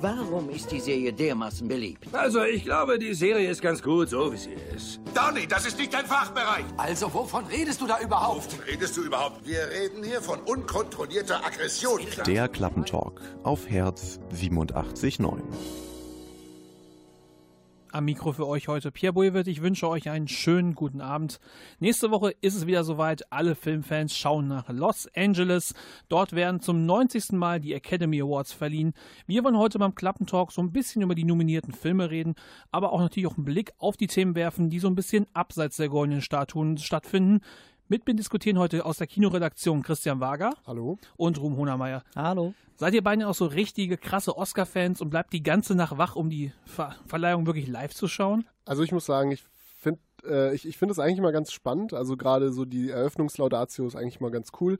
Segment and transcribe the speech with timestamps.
[0.00, 2.06] Warum ist die Serie dermaßen beliebt?
[2.12, 5.00] Also, ich glaube, die Serie ist ganz gut, so wie sie ist.
[5.12, 6.64] Donny, das ist nicht dein Fachbereich.
[6.76, 8.52] Also, wovon redest du da überhaupt?
[8.52, 9.44] Wovon redest du überhaupt?
[9.44, 12.00] Wir reden hier von unkontrollierter Aggression.
[12.26, 15.40] Der Klappentalk auf Herz 87.9.
[17.90, 19.48] Am Mikro für euch heute Pierre Bouivet.
[19.48, 21.40] Ich wünsche euch einen schönen guten Abend.
[21.80, 23.32] Nächste Woche ist es wieder soweit.
[23.32, 25.72] Alle Filmfans schauen nach Los Angeles.
[26.10, 27.32] Dort werden zum 90.
[27.32, 28.92] Mal die Academy Awards verliehen.
[29.26, 32.34] Wir wollen heute beim Klappentalk so ein bisschen über die nominierten Filme reden,
[32.70, 35.78] aber auch natürlich auch einen Blick auf die Themen werfen, die so ein bisschen abseits
[35.78, 37.40] der goldenen Statuen stattfinden.
[37.90, 40.52] Mit mir diskutieren heute aus der Kinoredaktion Christian Wager.
[40.66, 40.98] Hallo.
[41.16, 42.04] Und Ruhm Honermeier.
[42.14, 42.52] Hallo.
[42.76, 46.28] Seid ihr beide auch so richtige krasse Oscar-Fans und bleibt die ganze Nacht wach, um
[46.28, 48.46] die Ver Verleihung wirklich live zu schauen?
[48.66, 49.42] Also ich muss sagen, ich
[49.78, 51.94] finde äh, ich, ich find es eigentlich mal ganz spannend.
[51.94, 54.78] Also gerade so die Eröffnungslaudatio ist eigentlich mal ganz cool.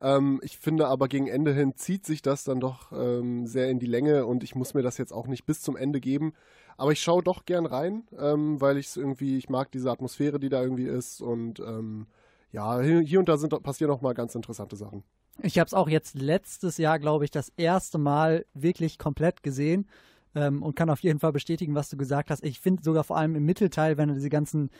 [0.00, 3.80] Ähm, ich finde aber gegen Ende hin zieht sich das dann doch ähm, sehr in
[3.80, 6.34] die Länge und ich muss mir das jetzt auch nicht bis zum Ende geben.
[6.76, 10.38] Aber ich schaue doch gern rein, ähm, weil ich es irgendwie, ich mag diese Atmosphäre,
[10.38, 12.06] die da irgendwie ist und ähm,
[12.54, 15.02] ja, hier und da sind, passieren auch mal ganz interessante Sachen.
[15.42, 19.88] Ich habe es auch jetzt letztes Jahr, glaube ich, das erste Mal wirklich komplett gesehen
[20.36, 22.44] ähm, und kann auf jeden Fall bestätigen, was du gesagt hast.
[22.44, 24.70] Ich finde sogar vor allem im Mittelteil, wenn diese ganzen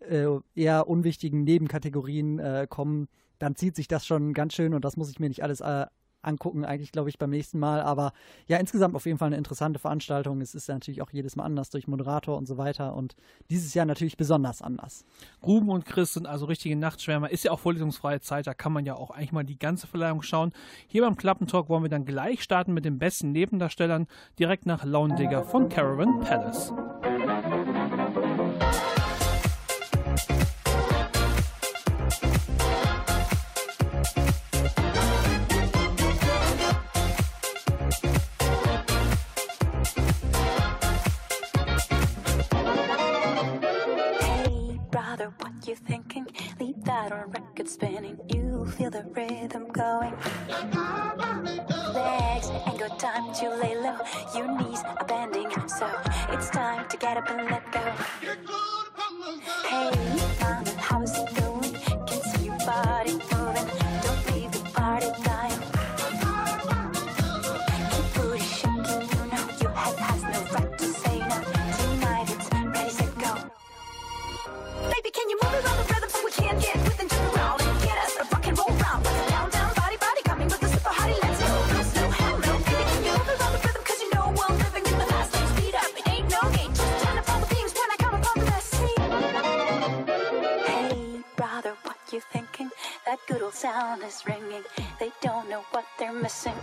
[0.00, 3.08] äh, eher unwichtigen Nebenkategorien äh, kommen,
[3.38, 5.86] dann zieht sich das schon ganz schön und das muss ich mir nicht alles äh,
[6.24, 7.80] angucken, eigentlich glaube ich beim nächsten Mal.
[7.80, 8.12] Aber
[8.46, 10.40] ja, insgesamt auf jeden Fall eine interessante Veranstaltung.
[10.40, 13.16] Es ist ja natürlich auch jedes Mal anders durch Moderator und so weiter und
[13.50, 15.04] dieses Jahr natürlich besonders anders.
[15.42, 17.30] Ruben und Chris sind also richtige Nachtschwärmer.
[17.30, 20.22] Ist ja auch vorlesungsfreie Zeit, da kann man ja auch eigentlich mal die ganze Verleihung
[20.22, 20.52] schauen.
[20.86, 24.06] Hier beim Klappentalk wollen wir dann gleich starten mit den besten Nebendarstellern
[24.38, 26.72] direkt nach Lone Digger von Caravan Palace.
[45.66, 46.26] You thinking?
[46.60, 48.18] Leave that on record spinning.
[48.28, 50.14] You feel the rhythm going.
[51.94, 53.98] Legs ain't got time to lay low.
[54.34, 55.88] Your knees are bending, so
[56.30, 57.80] it's time to get up and let go.
[93.74, 94.62] Old is ringing.
[95.00, 96.54] They don't know what they're missing.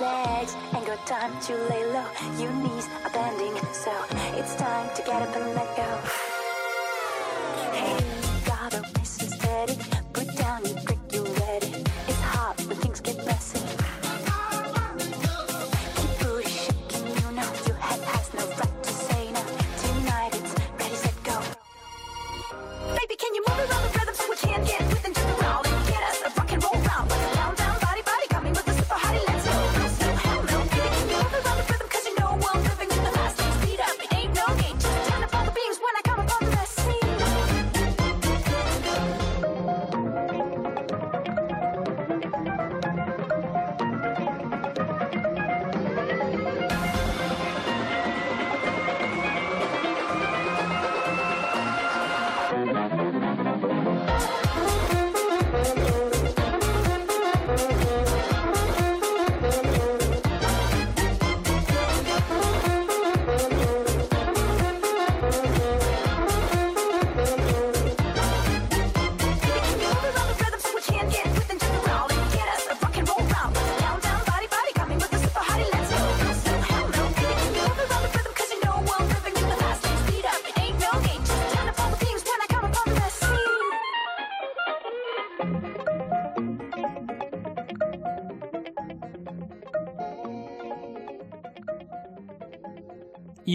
[0.00, 2.06] Legs ain't got time to lay low.
[2.38, 3.92] Your knees are bending, so
[4.38, 6.33] it's time to get up and let go.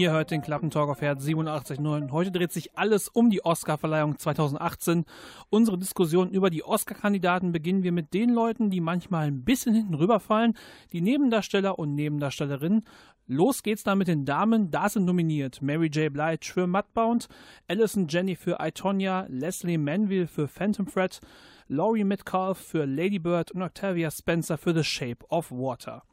[0.00, 2.10] Ihr hört den Klappentalk auf Herz 87.9.
[2.10, 5.04] Heute dreht sich alles um die Oscarverleihung 2018.
[5.50, 9.92] Unsere Diskussion über die Oscar-Kandidaten beginnen wir mit den Leuten, die manchmal ein bisschen hinten
[9.92, 10.56] rüberfallen,
[10.94, 12.86] die Nebendarsteller und Nebendarstellerinnen.
[13.26, 14.70] Los geht's dann mit den Damen.
[14.70, 16.10] Da sind nominiert Mary J.
[16.10, 17.28] Blige für Mudbound,
[17.68, 21.20] Alison Jenny für I, Tonya, Leslie Manville für Phantom Thread,
[21.68, 26.04] Laurie Metcalf für Lady Bird und Octavia Spencer für The Shape of Water.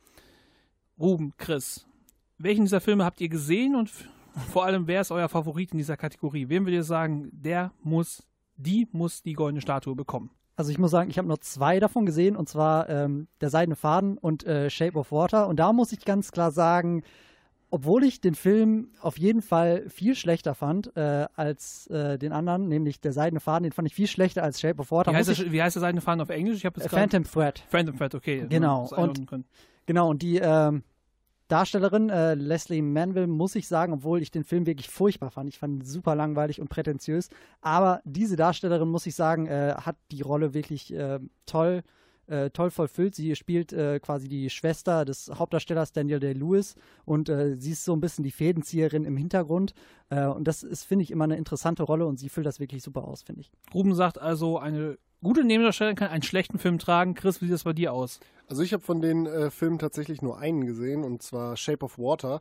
[1.00, 1.87] Ruben, Chris,
[2.38, 3.92] welchen dieser Filme habt ihr gesehen und
[4.52, 6.50] vor allem, wer ist euer Favorit in dieser Kategorie?
[6.50, 8.24] Wem würdet ihr sagen, der muss,
[8.56, 10.30] die muss die goldene Statue bekommen?
[10.56, 13.76] Also ich muss sagen, ich habe nur zwei davon gesehen, und zwar ähm, Der Seidene
[13.76, 15.48] Faden und äh, Shape of Water.
[15.48, 17.04] Und da muss ich ganz klar sagen,
[17.70, 22.68] obwohl ich den Film auf jeden Fall viel schlechter fand äh, als äh, den anderen,
[22.70, 25.12] nämlich Der Seidene Faden, den fand ich viel schlechter als Shape of Water.
[25.12, 26.58] Wie heißt, ich, wie heißt der seine Fahnen auf Englisch?
[26.58, 27.64] Ich habe äh, Phantom Thread.
[27.70, 28.46] Phantom Thread, okay.
[28.50, 29.46] Genau, Das und- können.
[29.86, 30.84] Genau, und die ähm,
[31.48, 35.50] Darstellerin äh, Leslie Manville, muss ich sagen, obwohl ich den Film wirklich furchtbar fand.
[35.50, 37.30] Ich fand ihn super langweilig und prätentiös.
[37.62, 41.84] Aber diese Darstellerin, muss ich sagen, äh, hat die Rolle wirklich äh, toll,
[42.28, 43.16] äh, toll vollfüllt.
[43.16, 47.94] Sie spielt äh, quasi die Schwester des Hauptdarstellers Daniel Day-Lewis und äh, sie ist so
[47.94, 49.74] ein bisschen die Fädenzieherin im Hintergrund.
[50.10, 53.04] Und das ist, finde ich, immer eine interessante Rolle und sie füllt das wirklich super
[53.04, 53.52] aus, finde ich.
[53.74, 57.14] Ruben sagt also, eine gute Nebendarstellerin kann einen schlechten Film tragen.
[57.14, 58.20] Chris, wie sieht das bei dir aus?
[58.48, 61.98] Also ich habe von den äh, Filmen tatsächlich nur einen gesehen, und zwar Shape of
[61.98, 62.40] Water.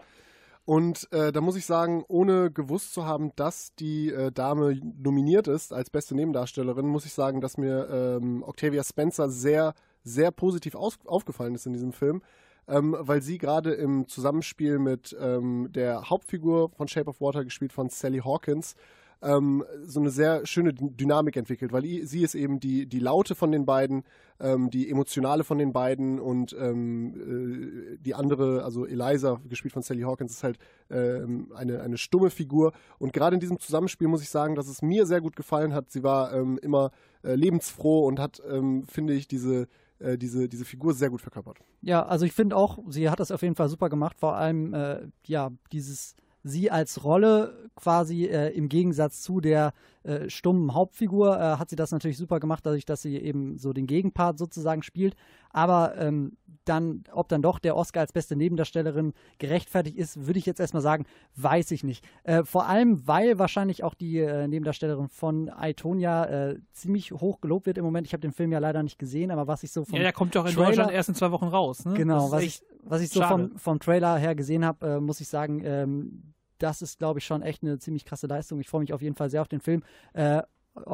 [0.64, 5.46] Und äh, da muss ich sagen, ohne gewusst zu haben, dass die äh, Dame nominiert
[5.46, 10.74] ist als beste Nebendarstellerin, muss ich sagen, dass mir ähm, Octavia Spencer sehr, sehr positiv
[10.74, 12.20] aufgefallen ist in diesem Film.
[12.68, 17.72] Ähm, weil sie gerade im Zusammenspiel mit ähm, der Hauptfigur von Shape of Water, gespielt
[17.72, 18.74] von Sally Hawkins,
[19.22, 23.50] ähm, so eine sehr schöne Dynamik entwickelt, weil sie ist eben die, die Laute von
[23.50, 24.04] den beiden,
[24.40, 29.82] ähm, die emotionale von den beiden und ähm, äh, die andere, also Eliza, gespielt von
[29.82, 30.58] Sally Hawkins, ist halt
[30.90, 32.72] ähm, eine, eine stumme Figur.
[32.98, 35.90] Und gerade in diesem Zusammenspiel muss ich sagen, dass es mir sehr gut gefallen hat.
[35.90, 36.90] Sie war ähm, immer
[37.22, 39.66] äh, lebensfroh und hat, ähm, finde ich, diese,
[39.98, 41.58] äh, diese, diese Figur sehr gut verkörpert.
[41.80, 44.18] Ja, also ich finde auch, sie hat das auf jeden Fall super gemacht.
[44.18, 46.14] Vor allem, äh, ja, dieses
[46.46, 49.72] sie als Rolle quasi äh, im Gegensatz zu der
[50.04, 53.72] äh, stummen Hauptfigur äh, hat sie das natürlich super gemacht, dadurch, dass sie eben so
[53.72, 55.16] den Gegenpart sozusagen spielt.
[55.50, 60.46] Aber ähm, dann, ob dann doch der Oscar als beste Nebendarstellerin gerechtfertigt ist, würde ich
[60.46, 61.04] jetzt erstmal sagen,
[61.34, 62.04] weiß ich nicht.
[62.22, 67.66] Äh, vor allem, weil wahrscheinlich auch die äh, Nebendarstellerin von Aitonia äh, ziemlich hoch gelobt
[67.66, 68.06] wird im Moment.
[68.06, 70.12] Ich habe den Film ja leider nicht gesehen, aber was ich so vom Ja, der
[70.12, 71.84] kommt doch in Trailer- Deutschland erst in zwei Wochen raus.
[71.84, 71.94] Ne?
[71.94, 75.62] Genau, was ich, was ich so vom, vom Trailer her gesehen habe, muss ich sagen,
[75.64, 76.22] ähm,
[76.58, 78.60] das ist, glaube ich, schon echt eine ziemlich krasse Leistung.
[78.60, 79.82] Ich freue mich auf jeden Fall sehr auf den Film.
[80.12, 80.42] Äh,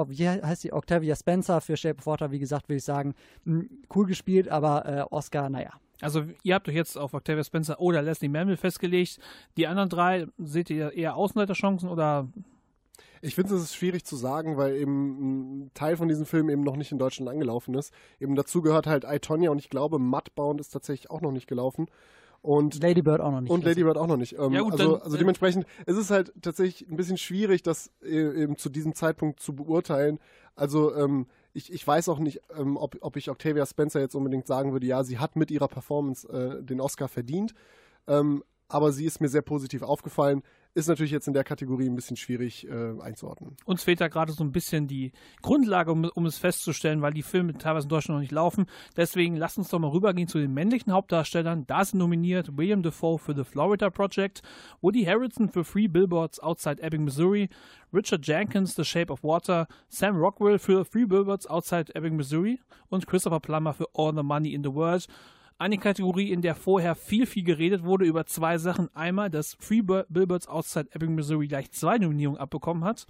[0.07, 0.73] wie heißt die?
[0.73, 3.15] Octavia Spencer für Shape of Water, wie gesagt, würde ich sagen,
[3.45, 3.65] mh,
[3.95, 5.73] cool gespielt, aber äh, Oscar, naja.
[6.01, 9.19] Also ihr habt euch jetzt auf Octavia Spencer oder Leslie Manville festgelegt.
[9.57, 12.29] Die anderen drei, seht ihr eher Außenseiterchancen oder
[13.25, 16.63] Ich finde, es ist schwierig zu sagen, weil eben ein Teil von diesem Film eben
[16.63, 17.95] noch nicht in Deutschland angelaufen ist.
[18.19, 21.47] Eben dazu gehört halt I, Tonya und ich glaube, Mudbound ist tatsächlich auch noch nicht
[21.47, 21.87] gelaufen.
[22.43, 23.51] Und Lady Bird auch noch nicht.
[23.51, 24.37] und Lady Bird auch noch nicht.
[24.39, 27.91] Ähm, Ja, gut, also, dann- also dementsprechend ist es halt tatsächlich ein bisschen schwierig, das
[28.03, 30.19] äh, eben zu diesem Zeitpunkt zu beurteilen.
[30.57, 34.47] Also ähm, ich, ich weiß auch nicht, ähm, ob, ob ich Octavia Spencer jetzt unbedingt
[34.47, 37.55] sagen würde, ja, sie hat mit ihrer Performance äh, den Oscar verdient.
[38.09, 40.43] Ähm, aber sie ist mir sehr positiv aufgefallen.
[40.75, 43.57] Ist natürlich jetzt in der Kategorie ein bisschen schwierig äh, einzuordnen.
[43.67, 47.23] uns fehlt da gerade so ein bisschen die Grundlage, um, um es festzustellen, weil die
[47.23, 48.65] Filme teilweise in Deutschland noch nicht laufen.
[48.97, 51.67] Deswegen lasst uns doch mal rübergehen zu den männlichen Hauptdarstellern.
[51.67, 54.41] Da sind nominiert William Defoe für The Florida Project,
[54.81, 57.51] Woody Harrelson für Three Billboards Outside Ebbing, Missouri,
[57.93, 63.07] Richard Jenkins The Shape of Water, Sam Rockwell für Three Billboards Outside Ebbing, Missouri und
[63.07, 65.07] Christopher Plummer für All the Money in the World.
[65.63, 68.89] Eine Kategorie, in der vorher viel, viel geredet wurde über zwei Sachen.
[68.97, 73.07] Einmal, dass Free Billboards Outside Ebbing, Missouri gleich zwei Nominierungen abbekommen hat.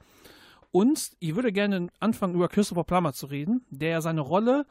[0.71, 4.67] Und ich würde gerne anfangen, über Christopher Plummer zu reden, der ja seine Rolle,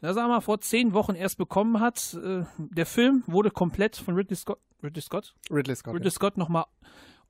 [0.00, 2.14] na sagen wir mal, vor zehn Wochen erst bekommen hat.
[2.20, 5.36] Äh, Der Film wurde komplett von Ridley Scott, Ridley Scott?
[5.52, 5.94] Ridley Scott.
[5.94, 6.64] Ridley Scott nochmal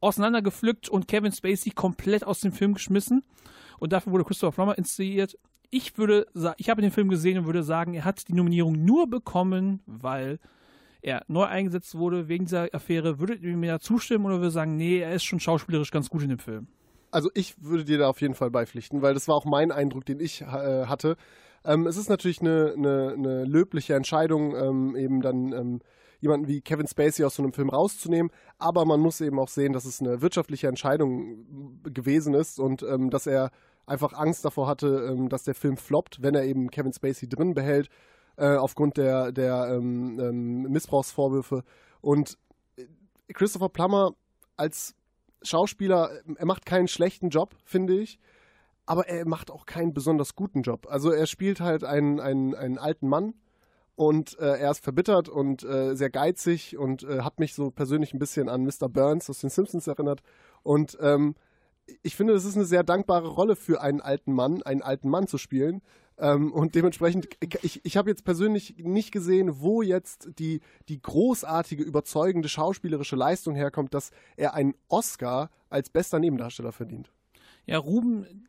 [0.00, 3.22] auseinandergepflückt und Kevin Spacey komplett aus dem Film geschmissen.
[3.78, 5.36] Und dafür wurde Christopher Plummer inszeniert.
[5.70, 9.08] Ich würde ich habe den Film gesehen und würde sagen, er hat die Nominierung nur
[9.08, 10.38] bekommen, weil
[11.02, 13.18] er neu eingesetzt wurde wegen dieser Affäre.
[13.18, 16.22] Würdet ihr mir da zustimmen oder würde sagen, nee, er ist schon schauspielerisch ganz gut
[16.22, 16.66] in dem Film?
[17.10, 20.04] Also ich würde dir da auf jeden Fall beipflichten, weil das war auch mein Eindruck,
[20.04, 20.46] den ich äh,
[20.86, 21.16] hatte.
[21.64, 25.80] Ähm, es ist natürlich eine, eine, eine löbliche Entscheidung, ähm, eben dann ähm,
[26.20, 29.72] jemanden wie Kevin Spacey aus so einem Film rauszunehmen, aber man muss eben auch sehen,
[29.72, 33.50] dass es eine wirtschaftliche Entscheidung gewesen ist und ähm, dass er
[33.86, 37.54] einfach Angst davor hatte, ähm, dass der Film floppt, wenn er eben Kevin Spacey drin
[37.54, 37.88] behält,
[38.36, 41.62] äh, aufgrund der, der ähm, ähm, Missbrauchsvorwürfe.
[42.00, 42.38] Und
[42.76, 42.84] äh,
[43.32, 44.12] Christopher Plummer
[44.56, 44.94] als
[45.42, 48.18] Schauspieler, er macht keinen schlechten Job, finde ich,
[48.86, 50.86] aber er macht auch keinen besonders guten Job.
[50.88, 53.34] Also er spielt halt einen, einen, einen alten Mann
[53.96, 58.12] und äh, er ist verbittert und äh, sehr geizig und äh, hat mich so persönlich
[58.12, 58.88] ein bisschen an Mr.
[58.88, 60.22] Burns aus den Simpsons erinnert.
[60.62, 61.34] Und ähm,
[62.02, 65.26] ich finde, das ist eine sehr dankbare Rolle für einen alten Mann, einen alten Mann
[65.26, 65.82] zu spielen,
[66.16, 67.26] Ähm, und dementsprechend,
[67.62, 73.56] ich, ich habe jetzt persönlich nicht gesehen, wo jetzt die, die großartige, überzeugende schauspielerische Leistung
[73.56, 77.10] herkommt, dass er einen Oscar als bester Nebendarsteller verdient.
[77.66, 78.46] Ja, Ruben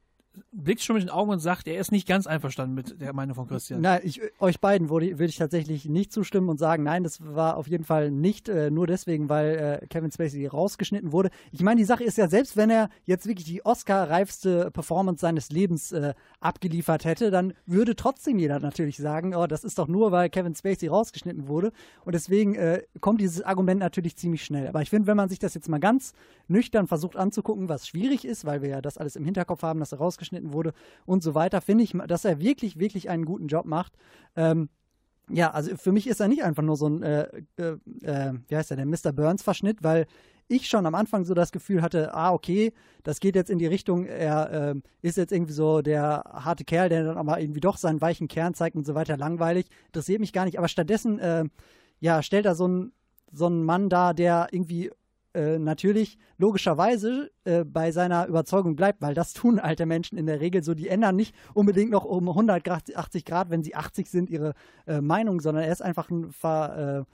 [0.52, 3.36] blickt schon mit den Augen und sagt, er ist nicht ganz einverstanden mit der Meinung
[3.36, 3.82] von Christian.
[3.82, 7.58] Nein, ich, euch beiden würde, würde ich tatsächlich nicht zustimmen und sagen, nein, das war
[7.58, 11.30] auf jeden Fall nicht äh, nur deswegen, weil äh, Kevin Spacey rausgeschnitten wurde.
[11.52, 15.50] Ich meine, die Sache ist ja, selbst wenn er jetzt wirklich die Oscar-reifste Performance seines
[15.50, 20.12] Lebens äh, abgeliefert hätte, dann würde trotzdem jeder natürlich sagen, oh, das ist doch nur,
[20.12, 21.72] weil Kevin Spacey rausgeschnitten wurde.
[22.04, 24.68] Und deswegen äh, kommt dieses Argument natürlich ziemlich schnell.
[24.68, 26.14] Aber ich finde, wenn man sich das jetzt mal ganz
[26.48, 29.92] nüchtern versucht anzugucken, was schwierig ist, weil wir ja das alles im Hinterkopf haben, dass
[29.92, 30.74] er rausgeschnitten wurde
[31.06, 33.94] und so weiter, finde ich, dass er wirklich, wirklich einen guten Job macht.
[34.36, 34.70] Ähm,
[35.30, 37.28] ja, also für mich ist er nicht einfach nur so ein, äh,
[37.58, 39.12] äh, äh, wie heißt der, der Mr.
[39.12, 40.06] Burns-Verschnitt, weil
[40.48, 43.66] ich schon am Anfang so das Gefühl hatte, ah, okay, das geht jetzt in die
[43.66, 47.78] Richtung, er äh, ist jetzt irgendwie so der harte Kerl, der dann aber irgendwie doch
[47.78, 49.68] seinen weichen Kern zeigt und so weiter, langweilig.
[49.88, 51.46] Interessiert mich gar nicht, aber stattdessen, äh,
[52.00, 52.92] ja, stellt er so einen
[53.32, 54.92] so einen Mann da, der irgendwie
[55.36, 60.40] äh, natürlich logischerweise äh, bei seiner Überzeugung bleibt, weil das tun alte Menschen in der
[60.40, 60.74] Regel so.
[60.74, 64.54] Die ändern nicht unbedingt noch um 180 Grad, wenn sie 80 sind, ihre
[64.88, 67.14] äh, Meinung, sondern er ist einfach ein ver, äh,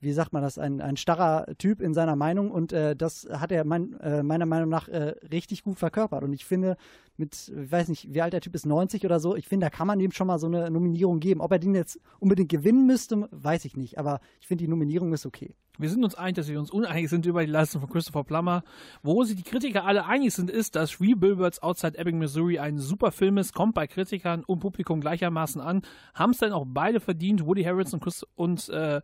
[0.00, 3.50] wie sagt man das, ein, ein starrer Typ in seiner Meinung und äh, das hat
[3.52, 6.22] er mein, äh, meiner Meinung nach äh, richtig gut verkörpert.
[6.22, 6.76] Und ich finde,
[7.16, 9.70] mit, ich weiß nicht, wie alt der Typ ist, 90 oder so, ich finde, da
[9.70, 11.40] kann man dem schon mal so eine Nominierung geben.
[11.40, 15.12] Ob er den jetzt unbedingt gewinnen müsste, weiß ich nicht, aber ich finde, die Nominierung
[15.12, 15.54] ist okay.
[15.80, 18.64] Wir sind uns einig, dass wir uns uneinig sind über die Leistung von Christopher Plummer.
[19.02, 22.78] Wo sich die Kritiker alle einig sind, ist, dass Three Billboards Outside Ebbing, Missouri ein
[22.78, 25.82] super Film ist, kommt bei Kritikern und Publikum gleichermaßen an.
[26.14, 29.00] Haben es dann auch beide verdient, Woody Harrelson und, Chris und äh,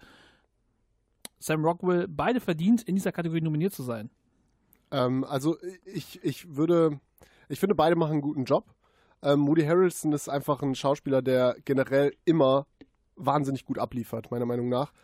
[1.45, 4.09] Sam Rockwell, beide verdient, in dieser Kategorie nominiert zu sein.
[4.91, 6.99] Ähm, also ich, ich würde,
[7.51, 8.65] ich finde, beide machen einen guten Job.
[9.23, 12.67] Ähm, Woody Harrelson ist einfach ein Schauspieler, der generell immer
[13.17, 14.95] wahnsinnig gut abliefert, meiner Meinung nach.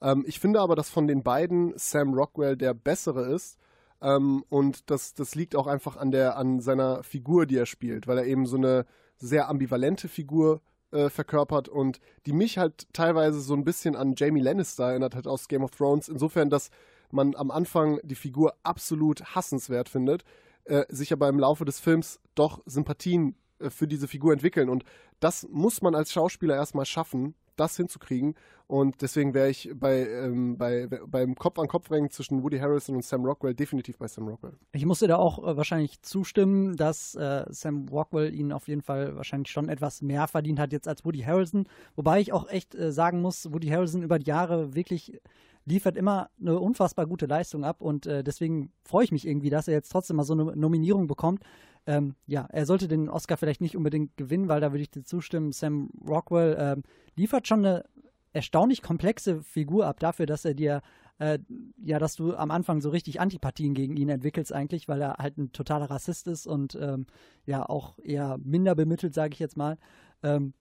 [0.00, 3.58] Ähm, ich finde aber, dass von den beiden Sam Rockwell der bessere ist.
[4.00, 8.06] Ähm, und das, das liegt auch einfach an, der, an seiner Figur, die er spielt,
[8.06, 8.86] weil er eben so eine
[9.16, 14.40] sehr ambivalente Figur äh, verkörpert und die mich halt teilweise so ein bisschen an Jamie
[14.40, 16.08] Lannister erinnert hat aus Game of Thrones.
[16.08, 16.70] Insofern, dass
[17.10, 20.24] man am Anfang die Figur absolut hassenswert findet,
[20.64, 24.68] äh, sich aber im Laufe des Films doch Sympathien äh, für diese Figur entwickeln.
[24.68, 24.84] Und
[25.20, 28.34] das muss man als Schauspieler erstmal schaffen, das hinzukriegen.
[28.66, 33.54] Und deswegen wäre ich bei, ähm, bei, beim Kopf-an-Kopf-Rennen zwischen Woody Harrelson und Sam Rockwell
[33.54, 34.52] definitiv bei Sam Rockwell.
[34.72, 39.16] Ich musste da auch äh, wahrscheinlich zustimmen, dass äh, Sam Rockwell ihn auf jeden Fall
[39.16, 41.66] wahrscheinlich schon etwas mehr verdient hat jetzt als Woody Harrelson.
[41.96, 45.18] Wobei ich auch echt äh, sagen muss, Woody Harrelson über die Jahre wirklich
[45.68, 49.68] liefert immer eine unfassbar gute Leistung ab und äh, deswegen freue ich mich irgendwie, dass
[49.68, 51.42] er jetzt trotzdem mal so eine Nominierung bekommt.
[51.86, 55.04] Ähm, ja, er sollte den Oscar vielleicht nicht unbedingt gewinnen, weil da würde ich dir
[55.04, 55.52] zustimmen.
[55.52, 56.82] Sam Rockwell ähm,
[57.16, 57.84] liefert schon eine
[58.32, 60.82] erstaunlich komplexe Figur ab dafür, dass er dir
[61.18, 61.38] äh,
[61.82, 65.36] ja, dass du am Anfang so richtig Antipathien gegen ihn entwickelst eigentlich, weil er halt
[65.36, 67.06] ein totaler Rassist ist und ähm,
[67.44, 69.78] ja auch eher minder bemittelt, sage ich jetzt mal.
[70.22, 70.54] Ähm,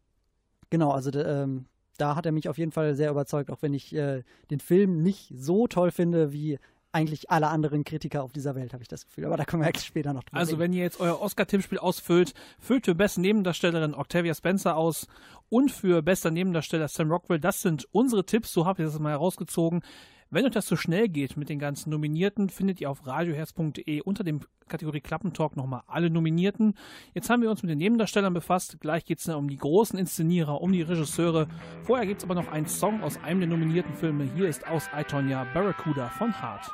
[0.69, 1.65] genau, also ähm,
[1.97, 5.01] da hat er mich auf jeden Fall sehr überzeugt, auch wenn ich äh, den Film
[5.03, 6.59] nicht so toll finde wie
[6.93, 9.25] eigentlich alle anderen Kritiker auf dieser Welt, habe ich das Gefühl.
[9.25, 10.59] Aber da kommen wir später noch drüber Also reden.
[10.61, 15.07] wenn ihr jetzt euer Oscar-Tippspiel ausfüllt, füllt für beste Nebendarstellerin Octavia Spencer aus
[15.49, 17.39] und für bester Nebendarsteller Sam Rockwell.
[17.39, 19.83] Das sind unsere Tipps, so habe ich das mal herausgezogen.
[20.29, 24.01] Wenn euch das zu so schnell geht mit den ganzen Nominierten, findet ihr auf radioherz.de
[24.01, 26.73] unter dem Kategorie Klappentalk nochmal alle Nominierten.
[27.13, 28.81] Jetzt haben wir uns mit den Nebendarstellern befasst.
[28.81, 31.47] Gleich geht es um die großen Inszenierer, um die Regisseure.
[31.83, 34.29] Vorher gibt es aber noch einen Song aus einem der nominierten Filme.
[34.35, 36.69] Hier ist aus Itonia Barracuda von Hart.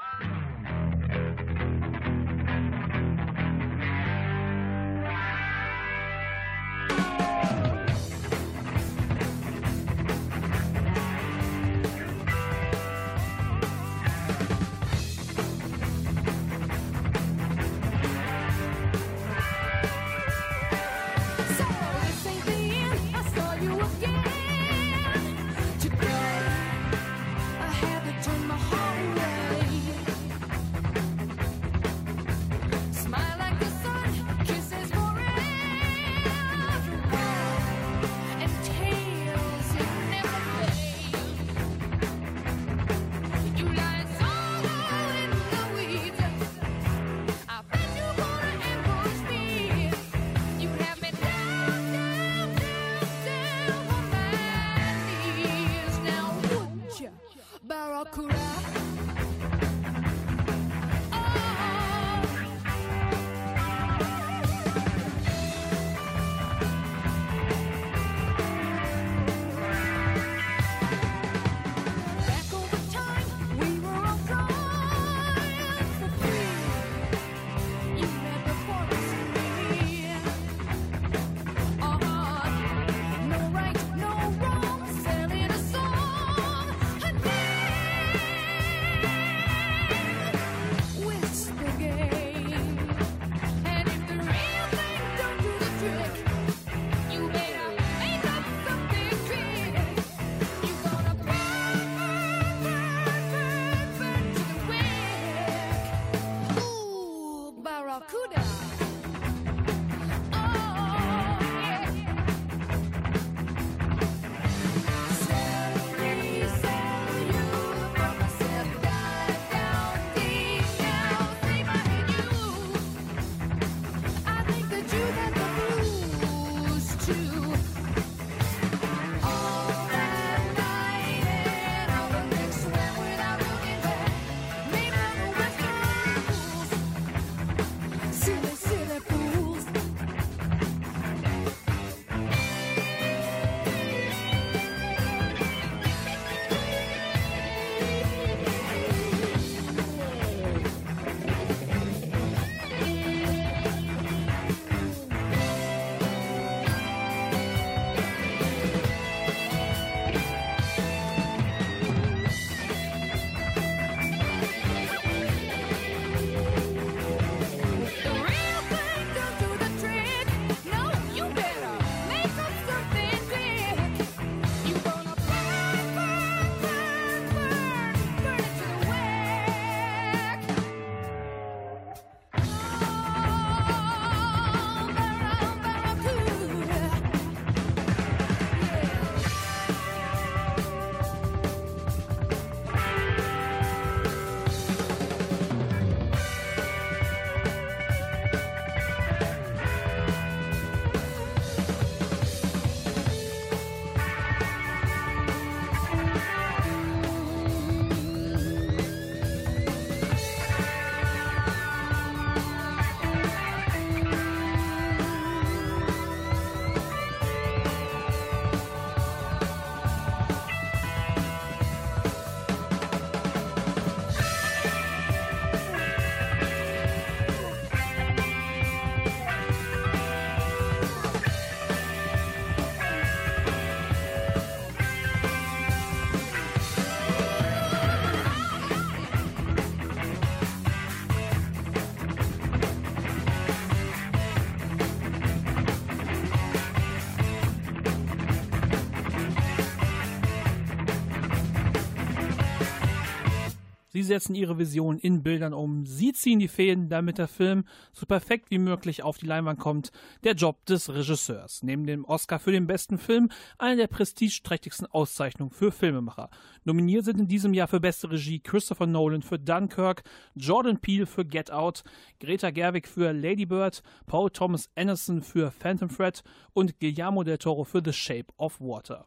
[253.93, 255.85] Sie setzen ihre Vision in Bildern um.
[255.85, 259.91] Sie ziehen die Fäden, damit der Film so perfekt wie möglich auf die Leinwand kommt.
[260.23, 261.61] Der Job des Regisseurs.
[261.61, 263.29] Neben dem Oscar für den besten Film
[263.59, 266.31] eine der prestigeträchtigsten Auszeichnungen für Filmemacher.
[266.63, 270.01] Nominiert sind in diesem Jahr für beste Regie Christopher Nolan für Dunkirk,
[270.33, 271.83] Jordan Peele für Get Out,
[272.19, 277.63] Greta Gerwig für Lady Bird, Paul Thomas Anderson für Phantom Thread und Guillermo del Toro
[277.63, 279.05] für The Shape of Water.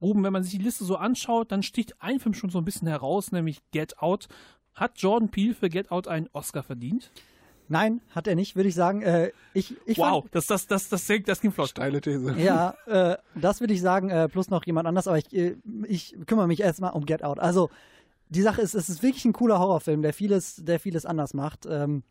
[0.00, 2.64] Ruben, wenn man sich die Liste so anschaut, dann sticht ein Film schon so ein
[2.64, 4.28] bisschen heraus, nämlich Get Out.
[4.74, 7.10] Hat Jordan Peele für Get Out einen Oscar verdient?
[7.68, 9.02] Nein, hat er nicht, würde ich sagen.
[9.02, 11.70] Äh, ich, ich wow, fand, das, das, das, das, das ging flott.
[11.70, 12.34] Steile These.
[12.38, 16.14] Ja, äh, das würde ich sagen, äh, plus noch jemand anders, aber ich, äh, ich
[16.26, 17.38] kümmere mich erstmal um Get Out.
[17.40, 17.70] Also,
[18.28, 21.66] die Sache ist, es ist wirklich ein cooler Horrorfilm, der vieles, der vieles anders macht.
[21.66, 22.02] Ähm,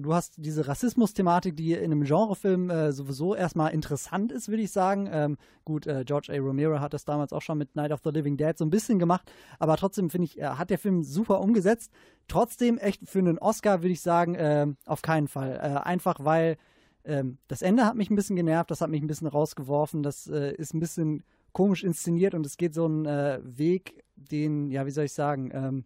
[0.00, 4.70] du hast diese Rassismus-Thematik, die in einem Genrefilm äh, sowieso erstmal interessant ist, würde ich
[4.70, 5.08] sagen.
[5.12, 6.38] Ähm, gut, äh, George A.
[6.38, 8.98] Romero hat das damals auch schon mit Night of the Living Dead so ein bisschen
[8.98, 11.92] gemacht, aber trotzdem finde ich, äh, hat der Film super umgesetzt.
[12.28, 15.52] Trotzdem echt für einen Oscar würde ich sagen, äh, auf keinen Fall.
[15.52, 16.56] Äh, einfach weil
[17.04, 20.28] ähm, das Ende hat mich ein bisschen genervt, das hat mich ein bisschen rausgeworfen, das
[20.28, 24.86] äh, ist ein bisschen komisch inszeniert und es geht so einen äh, Weg, den, ja,
[24.86, 25.84] wie soll ich sagen, ähm,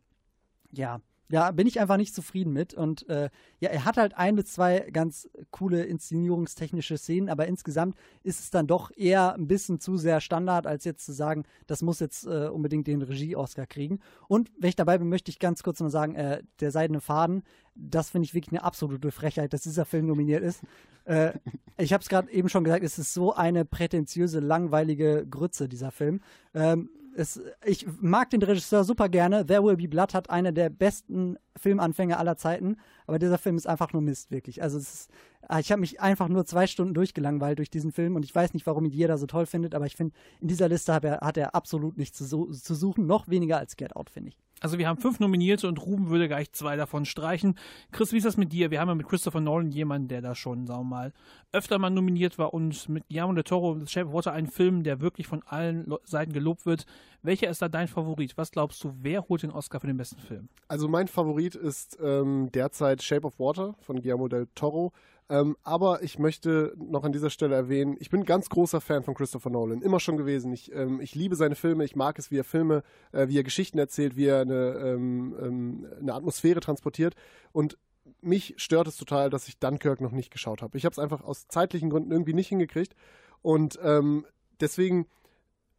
[0.73, 2.75] ja, ja, bin ich einfach nicht zufrieden mit.
[2.75, 7.97] Und äh, ja, er hat halt ein bis zwei ganz coole inszenierungstechnische Szenen, aber insgesamt
[8.23, 11.83] ist es dann doch eher ein bisschen zu sehr Standard, als jetzt zu sagen, das
[11.83, 14.01] muss jetzt äh, unbedingt den Regie-Oscar kriegen.
[14.29, 17.43] Und wenn ich dabei bin, möchte ich ganz kurz noch sagen, äh, der Seidene Faden,
[17.75, 20.62] das finde ich wirklich eine absolute Frechheit, dass dieser Film nominiert ist.
[21.05, 21.33] Äh,
[21.77, 25.91] ich habe es gerade eben schon gesagt, es ist so eine prätentiöse, langweilige Grütze, dieser
[25.91, 26.21] Film.
[26.55, 29.46] Ähm, es, ich mag den Regisseur super gerne.
[29.46, 32.76] There Will Be Blood hat eine der besten Filmanfänge aller Zeiten,
[33.07, 34.62] aber dieser Film ist einfach nur Mist, wirklich.
[34.62, 35.11] Also ist,
[35.59, 38.66] ich habe mich einfach nur zwei Stunden durchgelangweilt durch diesen Film und ich weiß nicht,
[38.66, 41.37] warum ihn jeder so toll findet, aber ich finde, in dieser Liste hat er, hat
[41.37, 44.38] er absolut nichts zu, zu suchen, noch weniger als Get Out, finde ich.
[44.61, 47.59] Also wir haben fünf Nominierte und Ruben würde gleich zwei davon streichen.
[47.92, 48.71] Chris, wie ist das mit dir?
[48.71, 51.12] Wir haben ja mit Christopher Nolan jemanden, der da schon, sagen wir mal,
[51.53, 54.83] öfter mal nominiert war und mit Guillermo del Toro, The Shape of Water, einen Film,
[54.83, 56.87] der wirklich von allen Seiten gelobt wird.
[57.23, 58.37] Welcher ist da dein Favorit?
[58.38, 60.49] Was glaubst du, wer holt den Oscar für den besten Film?
[60.69, 64.92] Also mein Favorit ist ähm, derzeit Shape of Water von Guillermo del Toro.
[65.29, 69.15] Ähm, aber ich möchte noch an dieser Stelle erwähnen, ich bin ganz großer Fan von
[69.15, 70.53] Christopher Nolan, immer schon gewesen.
[70.53, 73.43] Ich, ähm, ich liebe seine Filme, ich mag es, wie er Filme, äh, wie er
[73.43, 77.15] Geschichten erzählt, wie er eine, ähm, ähm eine Atmosphäre transportiert.
[77.53, 77.77] Und
[78.21, 80.79] mich stört es total, dass ich Dunkirk noch nicht geschaut habe.
[80.79, 82.95] Ich habe es einfach aus zeitlichen Gründen irgendwie nicht hingekriegt.
[83.43, 84.27] Und ähm,
[84.61, 85.07] deswegen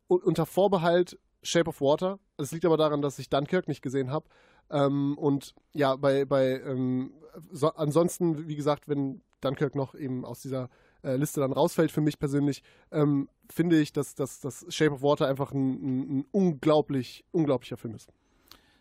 [0.07, 2.19] unter Vorbehalt Shape of Water.
[2.37, 4.27] Es liegt aber daran, dass ich Dunkirk nicht gesehen habe.
[4.69, 7.13] Ähm, und ja, bei, bei ähm,
[7.51, 10.69] so, ansonsten, wie gesagt, wenn Dunkirk noch eben aus dieser
[11.03, 15.01] äh, Liste dann rausfällt, für mich persönlich, ähm, finde ich, dass, dass, dass Shape of
[15.01, 18.11] Water einfach ein, ein, unglaublich, unglaublicher Film ist.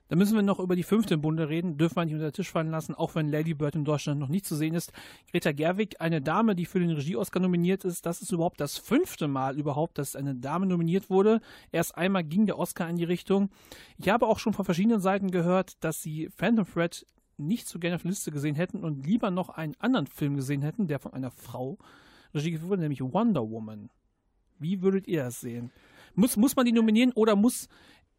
[0.08, 2.32] Da müssen wir noch über die fünfte im Bunde reden, dürfen wir nicht unter den
[2.32, 4.92] Tisch fallen lassen, auch wenn Lady Bird in Deutschland noch nicht zu sehen ist.
[5.32, 9.26] Greta Gerwig, eine Dame, die für den Regie-Oscar nominiert ist, das ist überhaupt das fünfte
[9.26, 11.40] Mal überhaupt, dass eine Dame nominiert wurde.
[11.72, 13.50] Erst einmal ging der Oscar in die Richtung.
[13.98, 17.04] Ich habe auch schon von verschiedenen Seiten gehört, dass sie Phantom Thread
[17.38, 20.62] nicht so gerne auf der Liste gesehen hätten und lieber noch einen anderen Film gesehen
[20.62, 21.78] hätten, der von einer Frau
[22.34, 23.90] Regie geführt wurde, nämlich Wonder Woman.
[24.58, 25.70] Wie würdet ihr das sehen?
[26.14, 27.68] Muss, muss man die nominieren oder muss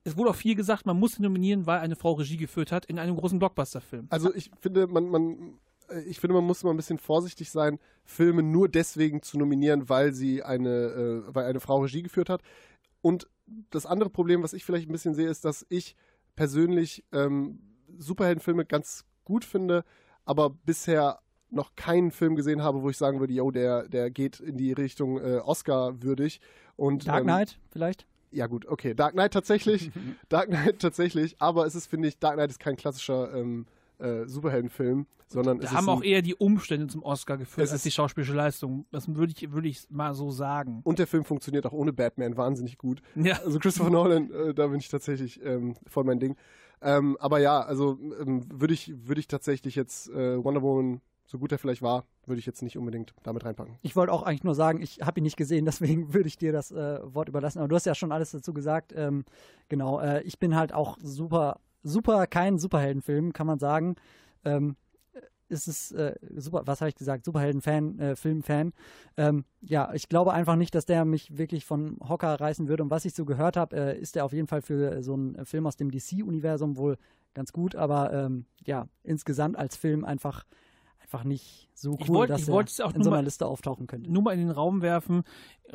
[0.08, 2.98] es wurde auch viel gesagt, man muss nominieren, weil eine Frau Regie geführt hat in
[2.98, 4.08] einem großen Blockbuster-Film.
[4.10, 7.78] Also ich finde, man, man, äh, ich finde, man muss mal ein bisschen vorsichtig sein,
[8.06, 12.42] Filme nur deswegen zu nominieren, weil sie eine, äh, weil eine Frau Regie geführt hat.
[13.02, 13.28] Und
[13.70, 15.98] das andere Problem, was ich vielleicht ein bisschen sehe, ist, dass ich
[16.36, 17.60] persönlich ähm,
[17.98, 19.84] Superheldenfilme ganz gut finde,
[20.26, 21.20] aber bisher
[21.50, 24.74] noch keinen Film gesehen habe, wo ich sagen würde, yo, der, der geht in die
[24.74, 26.42] Richtung äh, Oscar würdig.
[26.76, 28.06] Und, Dark Knight ähm, vielleicht?
[28.32, 29.92] ja gut, okay, Dark Knight tatsächlich,
[30.30, 33.66] Dark Knight tatsächlich, aber es ist, finde ich, Dark Knight ist kein klassischer ähm,
[34.00, 37.92] äh, Superheldenfilm, sondern da es haben auch eher die Umstände zum Oscar geführt als die
[37.92, 38.86] schauspielische Leistung.
[38.92, 40.82] Das würde ich, würde ich mal so sagen.
[40.84, 43.02] Und der Film funktioniert auch ohne Batman wahnsinnig gut.
[43.16, 43.40] Ja.
[43.44, 46.38] Also Christopher Nolan, äh, da bin ich tatsächlich ähm, voll mein Ding.
[46.82, 51.38] Ähm, aber ja, also ähm, würde ich, würde ich tatsächlich jetzt äh, Wonder Woman so
[51.38, 53.78] gut er vielleicht war, würde ich jetzt nicht unbedingt damit reinpacken.
[53.82, 56.52] Ich wollte auch eigentlich nur sagen, ich habe ihn nicht gesehen, deswegen würde ich dir
[56.52, 57.60] das äh, Wort überlassen.
[57.60, 58.94] Aber du hast ja schon alles dazu gesagt.
[58.96, 59.26] Ähm,
[59.70, 63.96] genau, äh, ich bin halt auch super, super kein Superheldenfilm, kann man sagen.
[64.46, 64.78] Ähm,
[65.50, 68.74] ist es äh, super, was habe ich gesagt, Superhelden-Fan, äh, Film-Fan.
[69.18, 72.84] Ähm, ja, ich glaube einfach nicht, dass der mich wirklich von Hocker reißen würde.
[72.84, 75.46] Und was ich so gehört habe, äh, ist er auf jeden Fall für so einen
[75.46, 76.98] Film aus dem DC-Universum wohl
[77.34, 77.76] ganz gut.
[77.76, 80.46] Aber ähm, ja, insgesamt als Film einfach
[81.08, 83.10] einfach nicht so cool, Ich wollt- dass ich er wollte es auch in nur so
[83.12, 84.12] einer mal- Liste auftauchen könnte.
[84.12, 85.24] nur mal in den Raum werfen.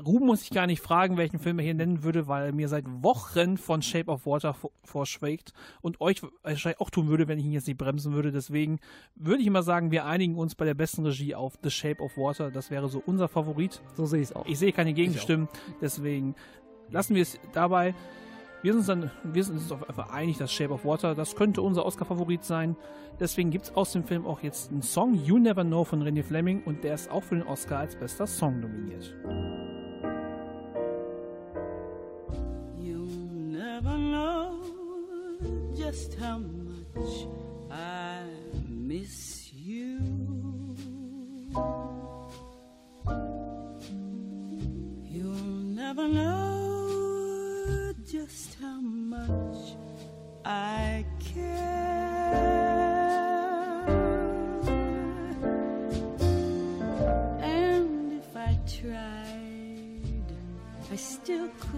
[0.05, 2.69] Ruhm muss ich gar nicht fragen, welchen Film er hier nennen würde, weil er mir
[2.69, 7.39] seit Wochen von Shape of Water vor- vorschlägt und euch wahrscheinlich auch tun würde, wenn
[7.39, 8.31] ich ihn jetzt nicht bremsen würde.
[8.31, 8.79] Deswegen
[9.15, 12.17] würde ich immer sagen, wir einigen uns bei der besten Regie auf The Shape of
[12.19, 12.51] Water.
[12.51, 13.81] Das wäre so unser Favorit.
[13.95, 14.45] So sehe ich es auch.
[14.47, 15.49] Ich sehe keine Gegenstimmen,
[15.81, 16.35] deswegen
[16.91, 17.95] lassen wir es dabei.
[18.63, 21.63] Wir sind uns dann, wir sind uns einfach einig, dass Shape of Water, das könnte
[21.63, 22.77] unser Oscar-Favorit sein.
[23.19, 26.23] Deswegen gibt es aus dem Film auch jetzt einen Song, You Never Know von René
[26.23, 29.17] Fleming, und der ist auch für den Oscar als bester Song nominiert.
[32.79, 34.61] You'll never know
[35.75, 37.27] just how much
[37.69, 38.23] I
[38.69, 39.99] miss you.
[45.11, 46.42] You'll never know
[50.53, 51.63] I care.
[57.41, 60.29] And if I tried,
[60.91, 61.72] I still couldn't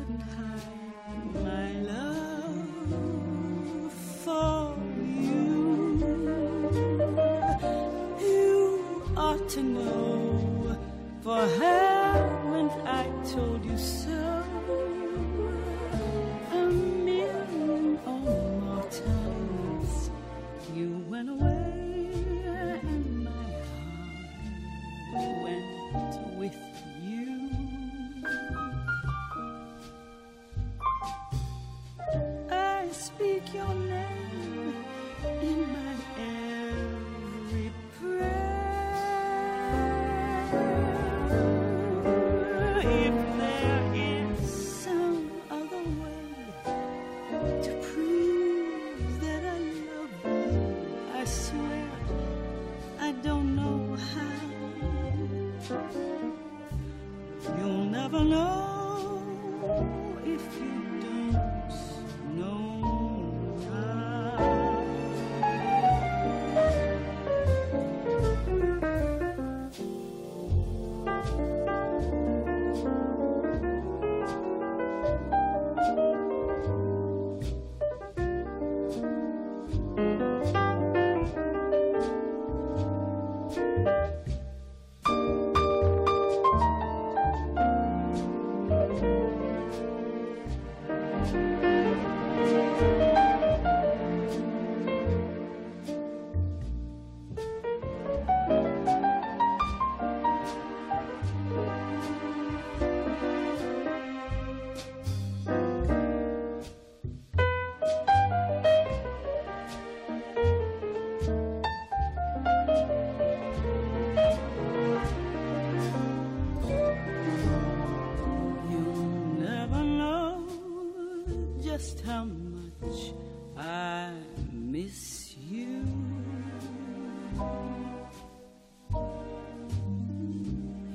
[121.84, 123.12] just how much
[123.58, 124.10] I
[124.50, 125.84] miss you.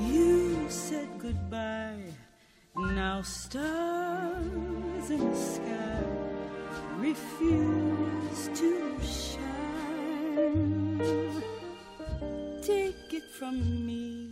[0.00, 2.02] You said goodbye.
[2.76, 6.02] Now stars in the sky
[6.98, 7.93] refuse
[13.44, 14.30] from me,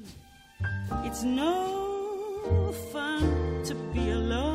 [1.04, 4.51] it's no fun to be alone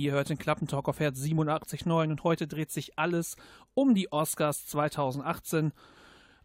[0.00, 3.36] Ihr hört den Klappentalk auf Herz 87.9 und heute dreht sich alles
[3.74, 5.72] um die Oscars 2018.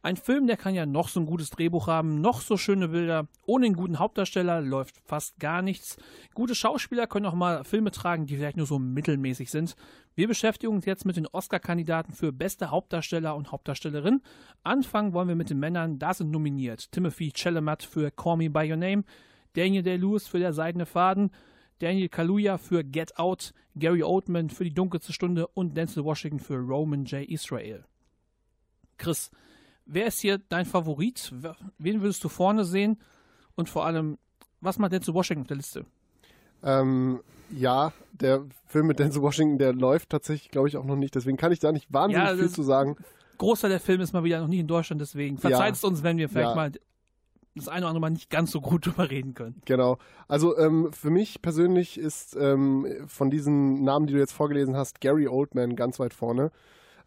[0.01, 3.29] Ein Film, der kann ja noch so ein gutes Drehbuch haben, noch so schöne Bilder.
[3.45, 5.95] Ohne einen guten Hauptdarsteller läuft fast gar nichts.
[6.33, 9.77] Gute Schauspieler können auch mal Filme tragen, die vielleicht nur so mittelmäßig sind.
[10.15, 14.21] Wir beschäftigen uns jetzt mit den Oscar-Kandidaten für beste Hauptdarsteller und Hauptdarstellerin.
[14.65, 15.97] Anfangen wollen wir mit den Männern.
[15.97, 19.05] Da sind nominiert Timothy Chalamet für Call Me By Your Name,
[19.53, 21.31] Daniel Day-Lewis für Der Seidene Faden,
[21.79, 26.57] Daniel Kaluuya für Get Out, Gary Oldman für Die dunkelste Stunde und Denzel Washington für
[26.57, 27.27] Roman J.
[27.29, 27.83] Israel.
[28.97, 29.29] Chris,
[29.85, 31.33] wer ist hier dein Favorit?
[31.77, 32.97] Wen würdest du vorne sehen?
[33.55, 34.17] Und vor allem,
[34.61, 35.85] was macht Denzel Washington auf der Liste?
[36.63, 41.13] Ähm, ja, der Film mit Denzel Washington, der läuft tatsächlich, glaube ich, auch noch nicht.
[41.15, 42.95] Deswegen kann ich da nicht wahnsinnig Ja, viel zu sagen.
[43.37, 46.17] Großteil der Film ist mal wieder noch nicht in Deutschland, deswegen verzeiht es uns, wenn
[46.17, 46.55] wir vielleicht Ja.
[46.55, 46.71] mal
[47.55, 49.61] das eine oder andere Mal nicht ganz so gut drüber reden können.
[49.65, 49.97] Genau.
[50.27, 55.01] Also ähm, für mich persönlich ist ähm, von diesen Namen, die du jetzt vorgelesen hast,
[55.01, 56.51] Gary Oldman ganz weit vorne.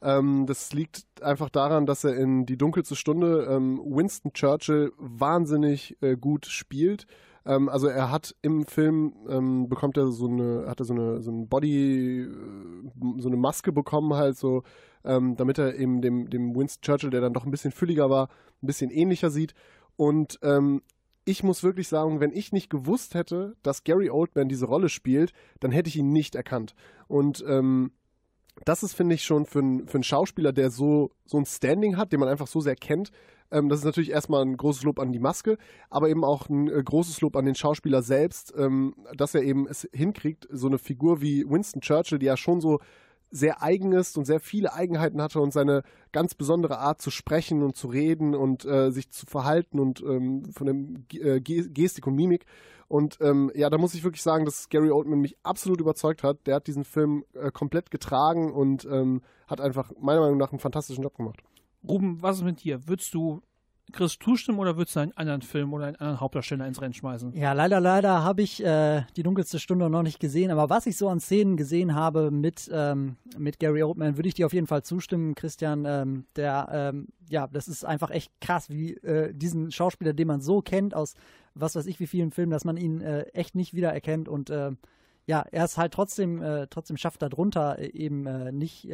[0.01, 5.97] Ähm, das liegt einfach daran, dass er in Die dunkelste Stunde ähm, Winston Churchill wahnsinnig
[6.01, 7.07] äh, gut spielt.
[7.45, 11.21] Ähm, also er hat im Film ähm, bekommt er so eine, hat er so eine,
[11.21, 12.29] so ein Body, äh,
[13.19, 14.63] so eine Maske bekommen halt so,
[15.05, 18.29] damit er eben dem, dem Winston Churchill, der dann doch ein bisschen fülliger war,
[18.63, 19.55] ein bisschen ähnlicher sieht.
[19.99, 20.81] Und ähm,
[21.25, 25.33] ich muss wirklich sagen, wenn ich nicht gewusst hätte, dass Gary Oldman diese Rolle spielt,
[25.61, 26.75] dann hätte ich ihn nicht erkannt.
[27.09, 27.91] Und ähm,
[28.65, 31.97] das ist, finde ich, schon für, einen- für einen Schauspieler, der so, so ein Standing
[31.97, 33.11] hat, den man einfach so sehr kennt.
[33.51, 35.59] Ähm, das ist natürlich erstmal ein großes Lob an die Maske,
[35.91, 39.67] aber eben auch ein äh, großes Lob an den Schauspieler selbst, ähm, dass er eben
[39.67, 42.79] es hinkriegt, so eine Figur wie Winston Churchill, die ja schon so
[43.31, 47.63] sehr eigen ist und sehr viele Eigenheiten hatte und seine ganz besondere Art zu sprechen
[47.63, 51.69] und zu reden und äh, sich zu verhalten und ähm, von dem Ge- äh, Ge-
[51.69, 52.47] Gestik und Mimik.
[52.89, 56.47] Und ähm, ja, da muss ich wirklich sagen, dass Gary Oldman mich absolut überzeugt hat.
[56.47, 60.59] Der hat diesen Film äh, komplett getragen und ähm, hat einfach meiner Meinung nach einen
[60.59, 61.43] fantastischen Job gemacht.
[61.87, 62.89] Ruben, was ist mit dir?
[62.89, 63.43] Würdest du
[63.93, 67.33] Chris zustimmen oder würdest du einen anderen Film oder einen anderen Hauptdarsteller ins Rennen schmeißen?
[67.35, 70.51] Ja, leider, leider habe ich äh, die dunkelste Stunde noch nicht gesehen.
[70.51, 74.35] Aber was ich so an Szenen gesehen habe mit, ähm, mit Gary Oldman, würde ich
[74.35, 75.85] dir auf jeden Fall zustimmen, Christian.
[75.87, 80.41] Ähm, der, ähm, ja, das ist einfach echt krass, wie äh, diesen Schauspieler, den man
[80.41, 81.15] so kennt aus
[81.61, 84.29] was weiß ich wie vielen Filmen, dass man ihn äh, echt nicht wiedererkennt.
[84.29, 84.71] Und äh,
[85.27, 88.23] ja, er ist halt trotzdem, äh, trotzdem schafft darunter äh, eben
[88.57, 88.89] nicht.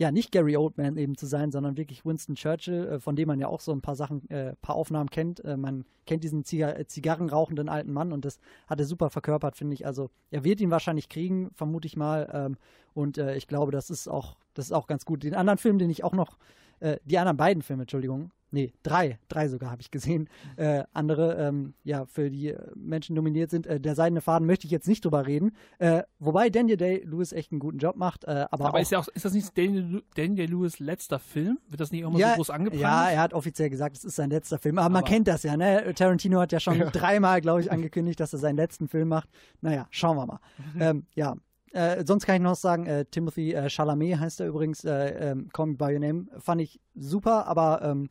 [0.00, 3.38] Ja, nicht Gary Oldman eben zu sein, sondern wirklich Winston Churchill, äh, von dem man
[3.38, 5.44] ja auch so ein paar Sachen, äh, paar Aufnahmen kennt.
[5.44, 9.58] Äh, man kennt diesen Ziga äh, Zigarrenrauchenden alten Mann und das hat er super verkörpert,
[9.58, 9.84] finde ich.
[9.84, 12.30] Also er wird ihn wahrscheinlich kriegen, vermute ich mal.
[12.32, 12.56] Ähm,
[12.94, 15.22] und äh, ich glaube, das ist auch, das ist auch ganz gut.
[15.22, 16.38] Den anderen Film, den ich auch noch,
[16.80, 20.28] äh, die anderen beiden Filme, Entschuldigung, nee, drei, drei sogar habe ich gesehen.
[20.56, 23.66] Äh, andere, ähm, ja, für die Menschen nominiert sind.
[23.66, 25.52] Äh, der Seidene Faden möchte ich jetzt nicht drüber reden.
[25.78, 28.24] Äh, wobei Daniel Day-Lewis echt einen guten Job macht.
[28.24, 31.58] Äh, aber Aber ist, ja auch, ist das nicht Daniel, Daniel Lewis letzter Film?
[31.68, 32.82] Wird das nicht immer ja, so groß angeprangert?
[32.82, 34.78] Ja, er hat offiziell gesagt, es ist sein letzter Film.
[34.78, 35.92] Aber, man Aber- kennt das ja, ne?
[35.94, 39.28] Tarantino hat ja schon dreimal, glaube ich, angekündigt, dass er seinen letzten Film macht.
[39.60, 40.40] Naja, schauen wir mal.
[40.80, 41.36] ähm, ja.
[41.72, 45.48] Äh, sonst kann ich noch sagen, äh, Timothy äh, Chalamet heißt er übrigens, äh, ähm,
[45.52, 48.10] Call Me By Your Name, fand ich super, aber ähm,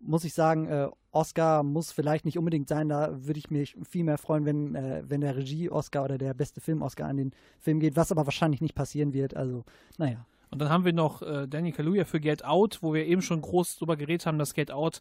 [0.00, 4.04] muss ich sagen, äh, Oscar muss vielleicht nicht unbedingt sein, da würde ich mich viel
[4.04, 7.96] mehr freuen, wenn, äh, wenn der Regie-Oscar oder der beste Film-Oscar an den Film geht,
[7.96, 9.64] was aber wahrscheinlich nicht passieren wird, also
[9.98, 10.26] naja.
[10.50, 13.40] Und dann haben wir noch äh, Daniel Kaluuya für Get Out, wo wir eben schon
[13.40, 15.00] groß drüber geredet haben, dass Get Out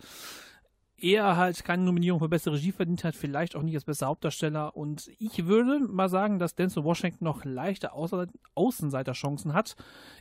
[1.03, 4.75] eher halt keine Nominierung für beste Regie verdient hat, vielleicht auch nicht als bester Hauptdarsteller.
[4.75, 9.75] Und ich würde mal sagen, dass Denzel Washington noch leichte Außenseiterchancen hat.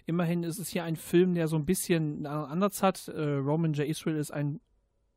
[0.06, 3.08] Immerhin ist es hier ein Film, der so ein bisschen einen Ansatz hat.
[3.08, 3.86] Äh, Roman J.
[3.86, 4.60] Israel ist ein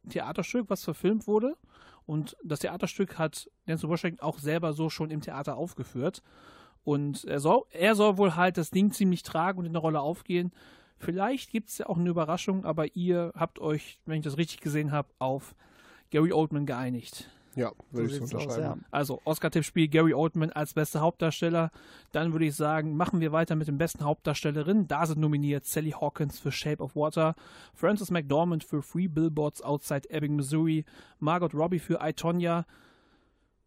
[0.07, 1.57] Theaterstück, was verfilmt wurde.
[2.05, 6.21] Und das Theaterstück hat Denzel Washington auch selber so schon im Theater aufgeführt.
[6.83, 10.01] Und er soll, er soll wohl halt das Ding ziemlich tragen und in der Rolle
[10.01, 10.51] aufgehen.
[10.97, 14.61] Vielleicht gibt es ja auch eine Überraschung, aber ihr habt euch, wenn ich das richtig
[14.61, 15.55] gesehen habe, auf
[16.09, 17.29] Gary Oldman geeinigt.
[17.55, 18.81] Ja, würde ich so sieht's aus, unterschreiben.
[18.81, 18.87] ja.
[18.91, 21.71] Also Oscar-Tippspiel Gary Oldman als bester Hauptdarsteller.
[22.11, 24.87] Dann würde ich sagen, machen wir weiter mit den besten Hauptdarstellerinnen.
[24.87, 27.35] Da sind nominiert Sally Hawkins für Shape of Water,
[27.73, 30.83] Frances McDormand für Free Billboards Outside Ebbing, Missouri,
[31.19, 32.65] Margot Robbie für I, Tonya,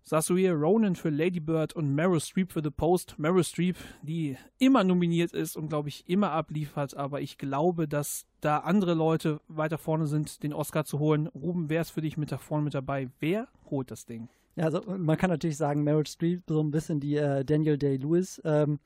[0.08, 3.18] Sassuir Ronan für Lady Bird und Meryl Streep für The Post.
[3.18, 8.24] Meryl Streep, die immer nominiert ist und glaube ich immer abliefert, aber ich glaube, dass
[8.40, 11.26] da andere Leute weiter vorne sind, den Oscar zu holen.
[11.26, 13.10] Ruben, wer ist für dich mit da vorne mit dabei?
[13.20, 14.30] Wer holt das Ding?
[14.56, 18.40] Ja, also man kann natürlich sagen, Meryl Streep, so ein bisschen die äh, Daniel Day-Lewis
[18.46, 18.78] ähm,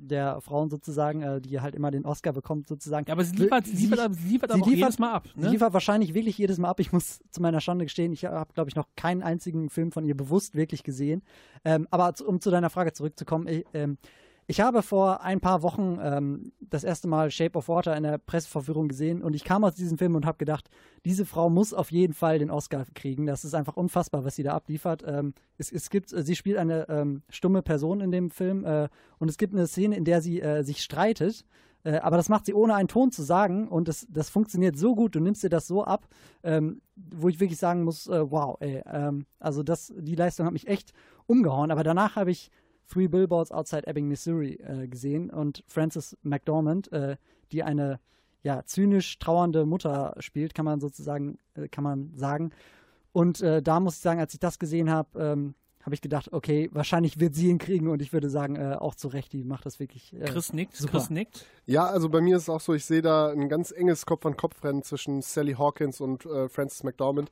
[0.00, 3.06] der Frauen sozusagen, äh, die halt immer den Oscar bekommt sozusagen.
[3.06, 5.28] Ja, aber sie liefert, sie liefert, sie liefert sie aber liefert- jedes Mal ab.
[5.34, 5.50] Sie Ne?
[5.50, 6.80] liefert wahrscheinlich wirklich jedes Mal ab.
[6.80, 10.04] Ich muss zu meiner Schande gestehen, ich habe, glaube ich, noch keinen einzigen Film von
[10.04, 11.22] ihr bewusst wirklich gesehen.
[11.64, 13.98] Ähm, aber zu, um zu deiner Frage zurückzukommen, ich, ähm,
[14.50, 18.16] Ich habe vor ein paar Wochen ähm, das erste Mal Shape of Water in der
[18.16, 20.70] Pressevorführung gesehen und ich kam aus diesem Film und habe gedacht,
[21.04, 23.26] diese Frau muss auf jeden Fall den Oscar kriegen.
[23.26, 25.04] Das ist einfach unfassbar, was sie da abliefert.
[25.06, 29.28] Ähm, es, es gibt, sie spielt eine ähm, stumme Person in dem Film äh, und
[29.28, 31.44] es gibt eine Szene, in der sie äh, sich streitet.
[31.84, 34.94] Äh, aber das macht sie ohne einen Ton zu sagen und das, das funktioniert so
[34.94, 35.14] gut.
[35.14, 36.08] Du nimmst dir das so ab,
[36.42, 40.54] ähm, wo ich wirklich sagen muss, äh, wow, ey, ähm, also das, die Leistung hat
[40.54, 40.94] mich echt
[41.26, 41.70] umgehauen.
[41.70, 42.50] Aber danach habe ich
[42.88, 47.16] Three Billboards Outside Ebbing, Missouri äh, gesehen und Frances McDormand, äh,
[47.52, 48.00] die eine
[48.42, 52.50] ja, zynisch trauernde Mutter spielt, kann man sozusagen, äh, kann man sagen.
[53.12, 56.32] Und äh, da muss ich sagen, als ich das gesehen habe, ähm, habe ich gedacht,
[56.32, 59.44] okay, wahrscheinlich wird sie ihn kriegen und ich würde sagen, äh, auch zu Recht, die
[59.44, 60.12] macht das wirklich.
[60.12, 60.92] Äh, Chris nickt, super.
[60.92, 61.46] Chris nickt.
[61.66, 64.82] Ja, also bei mir ist es auch so, ich sehe da ein ganz enges Kopf-an-Kopf-Rennen
[64.82, 67.30] zwischen Sally Hawkins und äh, Frances McDormand.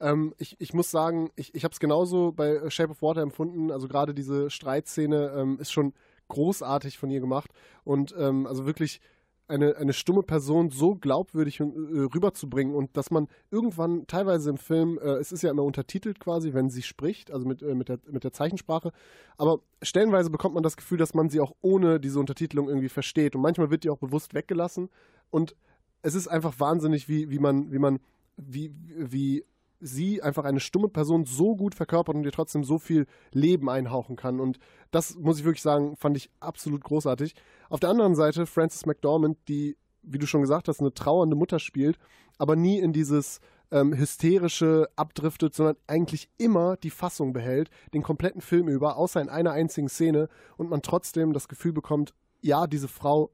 [0.00, 3.70] Ähm, ich, ich muss sagen, ich, ich habe es genauso bei Shape of Water empfunden.
[3.70, 5.94] Also gerade diese Streitszene ähm, ist schon
[6.28, 7.50] großartig von ihr gemacht.
[7.84, 9.00] Und ähm, also wirklich
[9.48, 14.98] eine, eine stumme Person so glaubwürdig äh, rüberzubringen und dass man irgendwann teilweise im Film,
[14.98, 17.98] äh, es ist ja immer untertitelt quasi, wenn sie spricht, also mit, äh, mit, der,
[18.10, 18.92] mit der Zeichensprache,
[19.38, 23.34] aber stellenweise bekommt man das Gefühl, dass man sie auch ohne diese Untertitelung irgendwie versteht
[23.34, 24.90] und manchmal wird die auch bewusst weggelassen
[25.30, 25.56] und
[26.02, 28.00] es ist einfach wahnsinnig, wie, wie man, wie man,
[28.36, 29.44] wie, wie
[29.80, 34.16] sie einfach eine stumme Person so gut verkörpert und ihr trotzdem so viel Leben einhauchen
[34.16, 34.40] kann.
[34.40, 34.58] Und
[34.90, 37.34] das muss ich wirklich sagen, fand ich absolut großartig.
[37.68, 41.58] Auf der anderen Seite Frances McDormand, die, wie du schon gesagt hast, eine trauernde Mutter
[41.58, 41.98] spielt,
[42.38, 48.40] aber nie in dieses ähm, hysterische abdriftet, sondern eigentlich immer die Fassung behält, den kompletten
[48.40, 52.88] Film über, außer in einer einzigen Szene und man trotzdem das Gefühl bekommt, ja, diese
[52.88, 53.30] Frau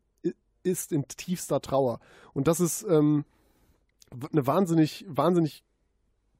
[0.64, 2.00] ist in tiefster Trauer.
[2.32, 3.24] Und das ist ähm,
[4.32, 5.62] eine wahnsinnig, wahnsinnig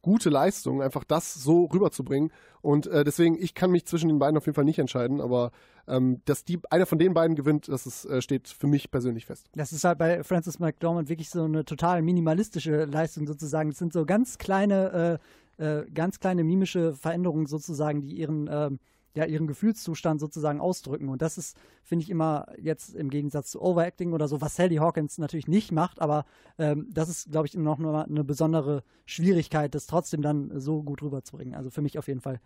[0.05, 2.31] gute Leistung, einfach das so rüberzubringen.
[2.61, 5.51] Und äh, deswegen, ich kann mich zwischen den beiden auf jeden Fall nicht entscheiden, aber
[5.89, 9.25] ähm, dass die einer von den beiden gewinnt, das ist, äh, steht für mich persönlich
[9.25, 9.47] fest.
[9.55, 13.71] Das ist halt bei Francis McDormand wirklich so eine total minimalistische Leistung sozusagen.
[13.71, 15.19] Es sind so ganz kleine,
[15.59, 18.79] äh, äh, ganz kleine mimische Veränderungen sozusagen, die ihren ähm,
[19.15, 21.09] ja, ihren Gefühlszustand sozusagen ausdrücken.
[21.09, 24.77] Und das ist, finde ich, immer jetzt im Gegensatz zu Overacting oder so, was Sally
[24.77, 26.25] Hawkins natürlich nicht macht, aber
[26.59, 31.55] ähm, das ist, glaube ich, noch eine besondere Schwierigkeit, das trotzdem dann so gut rüberzubringen.
[31.55, 32.41] Also für mich auf jeden Fall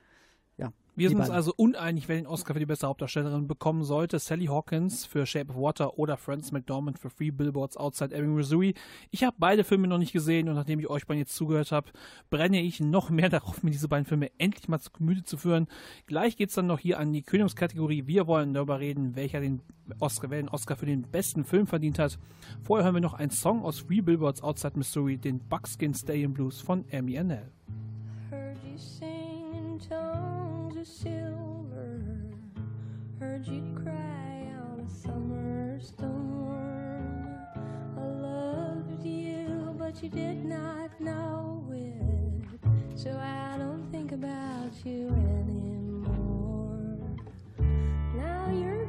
[0.59, 0.73] ja.
[0.99, 4.19] Wir sind uns also uneinig, wer den Oscar für die beste Hauptdarstellerin bekommen sollte.
[4.19, 8.75] Sally Hawkins für Shape of Water oder Frances McDormand für Free Billboards Outside Ebbing, Missouri.
[9.13, 11.93] Ich habe beide Filme noch nicht gesehen und nachdem ich euch beiden jetzt zugehört habe,
[12.31, 15.69] brenne ich noch mehr darauf, mir diese beiden Filme endlich mal zu Gemüte zu führen.
[16.07, 18.09] Gleich geht es dann noch hier an die Königskategorie.
[18.09, 19.63] Wir wollen darüber reden, welcher den
[20.01, 22.19] Oscar, wer den Oscar für den besten Film verdient hat.
[22.65, 26.61] Vorher hören wir noch einen Song aus Free Billboards Outside Missouri, den Buckskin Stadium Blues
[26.61, 27.53] von Amy Annell.
[28.33, 29.29] Heard you sing
[30.81, 32.01] of silver.
[33.19, 37.27] Heard you cry on a summer storm.
[37.97, 42.61] I loved you, but you did not know it.
[42.95, 45.09] So I don't think about you
[45.41, 46.87] anymore.
[48.15, 48.87] Now you're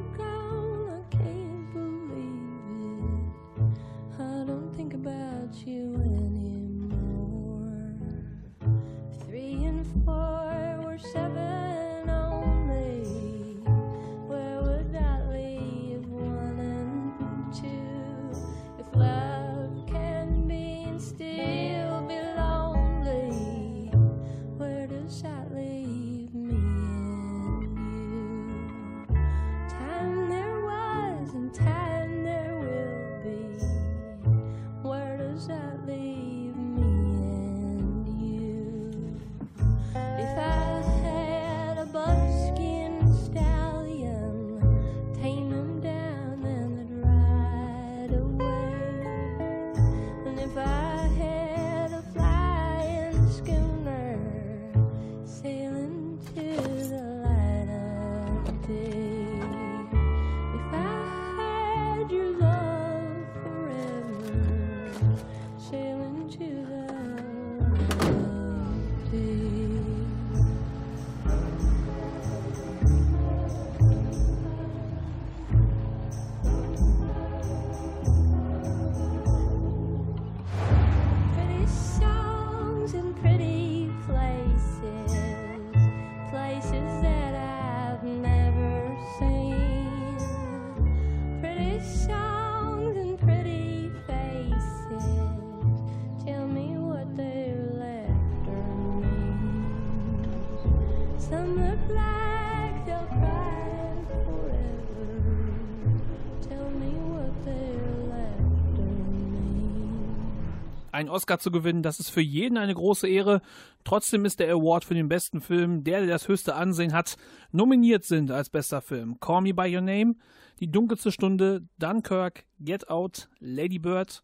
[111.10, 113.42] einen Oscar zu gewinnen, das ist für jeden eine große Ehre.
[113.84, 117.16] Trotzdem ist der Award für den besten Film, der, der das höchste Ansehen hat,
[117.52, 119.18] nominiert sind als bester Film.
[119.20, 120.14] Call Me By Your Name,
[120.60, 124.22] Die dunkelste Stunde, Dunkirk, Get Out, Lady Bird,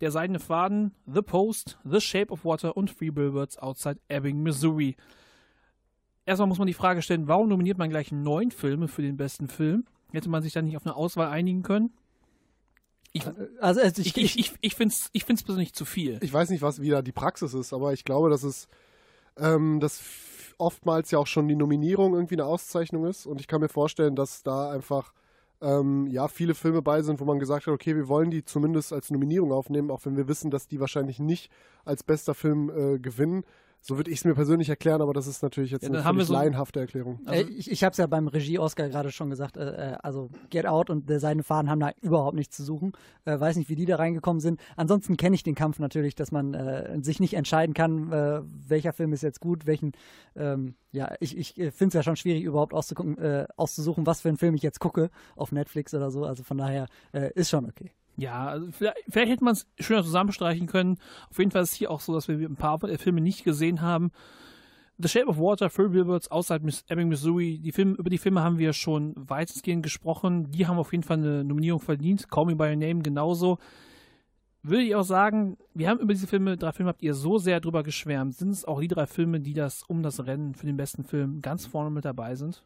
[0.00, 4.96] Der seidene Faden, The Post, The Shape of Water und Three Billboards Outside Ebbing, Missouri.
[6.24, 9.48] Erstmal muss man die Frage stellen, warum nominiert man gleich neun Filme für den besten
[9.48, 9.86] Film?
[10.12, 11.90] Hätte man sich da nicht auf eine Auswahl einigen können?
[13.12, 13.24] Ich,
[13.60, 16.18] Also, also ich, ich, ich, ich finde es ich find's persönlich zu viel.
[16.22, 18.68] Ich weiß nicht, was wieder die Praxis ist, aber ich glaube, dass es
[19.36, 20.02] ähm, dass
[20.58, 24.14] oftmals ja auch schon die Nominierung irgendwie eine Auszeichnung ist und ich kann mir vorstellen,
[24.14, 25.12] dass da einfach
[25.60, 28.92] ähm, ja viele Filme bei sind, wo man gesagt hat, okay, wir wollen die zumindest
[28.92, 31.50] als Nominierung aufnehmen, auch wenn wir wissen, dass die wahrscheinlich nicht
[31.84, 33.44] als bester Film äh, gewinnen.
[33.84, 36.20] So würde ich es mir persönlich erklären, aber das ist natürlich jetzt Ja, eine haben
[36.22, 37.18] so- laienhafte Erklärung.
[37.26, 40.66] äh, ich ich habe es ja beim Regie-Oscar gerade schon gesagt, äh, äh, also Get
[40.66, 42.92] Out und der Seine Faden haben da überhaupt nichts zu suchen.
[43.24, 44.60] Äh, weiß nicht, wie die da reingekommen sind.
[44.76, 48.92] Ansonsten kenne ich den Kampf natürlich, dass man äh, sich nicht entscheiden kann, äh, welcher
[48.92, 49.92] Film ist jetzt gut, welchen,
[50.36, 54.28] ähm, ja, ich, ich finde es ja schon schwierig, überhaupt auszugucken, äh, auszusuchen, was für
[54.28, 56.24] einen Film ich jetzt gucke auf Netflix oder so.
[56.24, 57.90] Also von daher äh, ist schon okay.
[58.16, 60.98] Ja, also vielleicht, vielleicht hätte man es schöner zusammenstreichen können.
[61.30, 63.44] Auf jeden Fall ist es hier auch so, dass wir ein paar äh, Filme nicht
[63.44, 64.10] gesehen haben.
[64.98, 67.58] The Shape of Water, Three Billboards, Outside Miss Ebbing, Missouri.
[67.58, 70.50] Die Filme, über die Filme haben wir schon weitestgehend gesprochen.
[70.50, 72.28] Die haben auf jeden Fall eine Nominierung verdient.
[72.30, 73.58] Call Me By Your Name genauso.
[74.62, 77.58] Würde ich auch sagen, wir haben über diese Filme, drei Filme habt ihr so sehr
[77.58, 78.36] drüber geschwärmt.
[78.36, 81.40] Sind es auch die drei Filme, die das um das Rennen für den besten Film
[81.40, 82.62] ganz vorne mit dabei sind?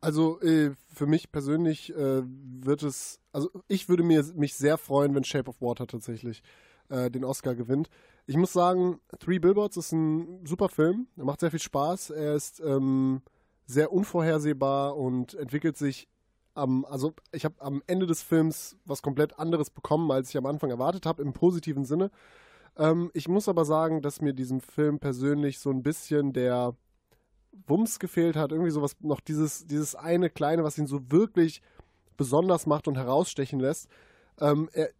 [0.00, 5.14] Also äh, für mich persönlich äh, wird es, also ich würde mir, mich sehr freuen,
[5.14, 6.42] wenn Shape of Water tatsächlich
[6.88, 7.90] äh, den Oscar gewinnt.
[8.26, 11.06] Ich muss sagen, Three Billboards ist ein super Film.
[11.16, 12.10] Er macht sehr viel Spaß.
[12.10, 13.22] Er ist ähm,
[13.66, 16.08] sehr unvorhersehbar und entwickelt sich
[16.54, 20.46] am, also ich habe am Ende des Films was komplett anderes bekommen, als ich am
[20.46, 22.10] Anfang erwartet habe, im positiven Sinne.
[22.76, 26.74] Ähm, ich muss aber sagen, dass mir diesem Film persönlich so ein bisschen der
[27.66, 31.62] Wumms gefehlt hat, irgendwie sowas, noch dieses, dieses eine kleine, was ihn so wirklich
[32.16, 33.88] besonders macht und herausstechen lässt.
[34.40, 34.90] Ähm, er,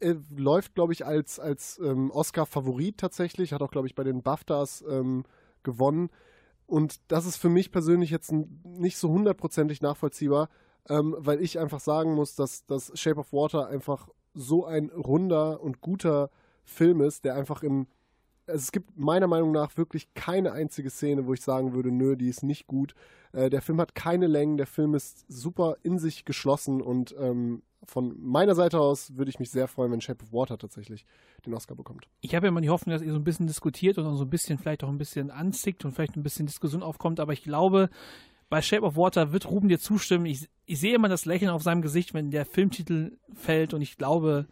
[0.00, 4.22] er läuft, glaube ich, als, als ähm, Oscar-Favorit tatsächlich, hat auch, glaube ich, bei den
[4.22, 5.24] BAFTAs ähm,
[5.62, 6.10] gewonnen.
[6.66, 10.48] Und das ist für mich persönlich jetzt nicht so hundertprozentig nachvollziehbar,
[10.88, 15.60] ähm, weil ich einfach sagen muss, dass das Shape of Water einfach so ein runder
[15.60, 16.30] und guter
[16.64, 17.88] Film ist, der einfach in
[18.50, 22.16] also es gibt meiner Meinung nach wirklich keine einzige Szene, wo ich sagen würde, nö,
[22.16, 22.94] die ist nicht gut.
[23.32, 27.62] Äh, der Film hat keine Längen, der Film ist super in sich geschlossen und ähm,
[27.84, 31.06] von meiner Seite aus würde ich mich sehr freuen, wenn Shape of Water tatsächlich
[31.46, 32.08] den Oscar bekommt.
[32.20, 34.24] Ich habe ja immer die Hoffnung, dass ihr so ein bisschen diskutiert und auch so
[34.24, 37.42] ein bisschen, vielleicht auch ein bisschen anzickt und vielleicht ein bisschen Diskussion aufkommt, aber ich
[37.42, 37.88] glaube,
[38.50, 40.26] bei Shape of Water wird Ruben dir zustimmen.
[40.26, 43.96] Ich, ich sehe immer das Lächeln auf seinem Gesicht, wenn der Filmtitel fällt und ich
[43.96, 44.46] glaube,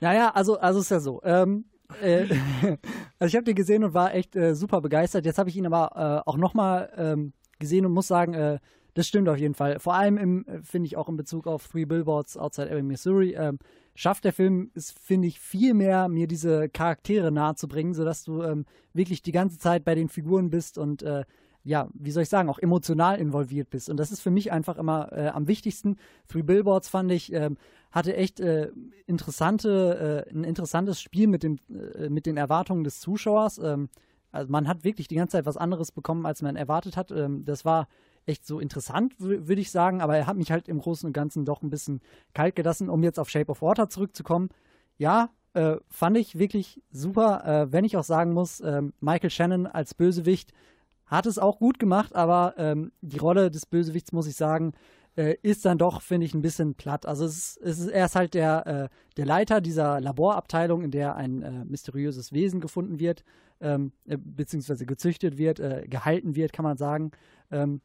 [0.00, 1.20] Naja, also, also ist ja so.
[1.24, 1.64] Ähm,
[2.02, 2.26] äh,
[3.18, 5.24] also ich habe den gesehen und war echt äh, super begeistert.
[5.26, 8.58] Jetzt habe ich ihn aber äh, auch nochmal ähm, gesehen und muss sagen, äh,
[8.94, 9.78] das stimmt auf jeden Fall.
[9.78, 13.58] Vor allem äh, finde ich auch in Bezug auf Three Billboards Outside Ebbing, Missouri, ähm,
[13.94, 18.24] schafft der Film es, finde ich, viel mehr, mir diese Charaktere nahe zu bringen, sodass
[18.24, 21.24] du ähm, wirklich die ganze Zeit bei den Figuren bist und äh,
[21.64, 23.90] ja, wie soll ich sagen, auch emotional involviert bist.
[23.90, 25.96] Und das ist für mich einfach immer äh, am wichtigsten.
[26.28, 27.56] Three Billboards fand ich, ähm,
[27.90, 28.70] hatte echt äh,
[29.06, 33.58] interessante, äh, ein interessantes Spiel mit, dem, äh, mit den Erwartungen des Zuschauers.
[33.58, 33.88] Ähm,
[34.30, 37.10] also man hat wirklich die ganze Zeit was anderes bekommen, als man erwartet hat.
[37.10, 37.88] Ähm, das war
[38.26, 41.14] echt so interessant, wür- würde ich sagen, aber er hat mich halt im Großen und
[41.14, 42.00] Ganzen doch ein bisschen
[42.34, 44.50] kalt gelassen, um jetzt auf Shape of Water zurückzukommen.
[44.98, 49.66] Ja, äh, fand ich wirklich super, äh, wenn ich auch sagen muss, ähm, Michael Shannon
[49.66, 50.52] als Bösewicht
[51.08, 54.72] hat es auch gut gemacht, aber ähm, die Rolle des Bösewichts, muss ich sagen,
[55.16, 57.06] äh, ist dann doch, finde ich, ein bisschen platt.
[57.06, 60.90] Also es ist, es ist, er ist halt der, äh, der Leiter dieser Laborabteilung, in
[60.90, 63.24] der ein äh, mysteriöses Wesen gefunden wird,
[63.60, 67.10] ähm, äh, beziehungsweise gezüchtet wird, äh, gehalten wird, kann man sagen.
[67.50, 67.80] Ähm,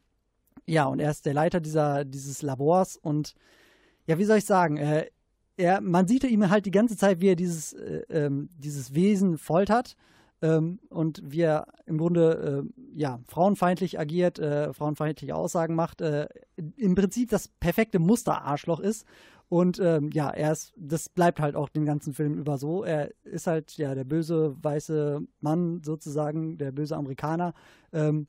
[0.66, 3.34] ja, und er ist der Leiter dieser, dieses Labors und
[4.06, 5.06] ja, wie soll ich sagen, äh,
[5.56, 9.38] er, man sieht ihm halt die ganze Zeit, wie er dieses, äh, ähm, dieses Wesen
[9.38, 9.96] foltert
[10.44, 16.28] ähm, und wie er im Grunde äh, ja, frauenfeindlich agiert, äh, frauenfeindliche Aussagen macht, äh,
[16.76, 19.06] im Prinzip das perfekte Musterarschloch ist.
[19.48, 22.84] Und ähm, ja, er ist, das bleibt halt auch den ganzen Film über so.
[22.84, 27.54] Er ist halt ja der böse weiße Mann sozusagen, der böse Amerikaner.
[27.92, 28.26] Ähm,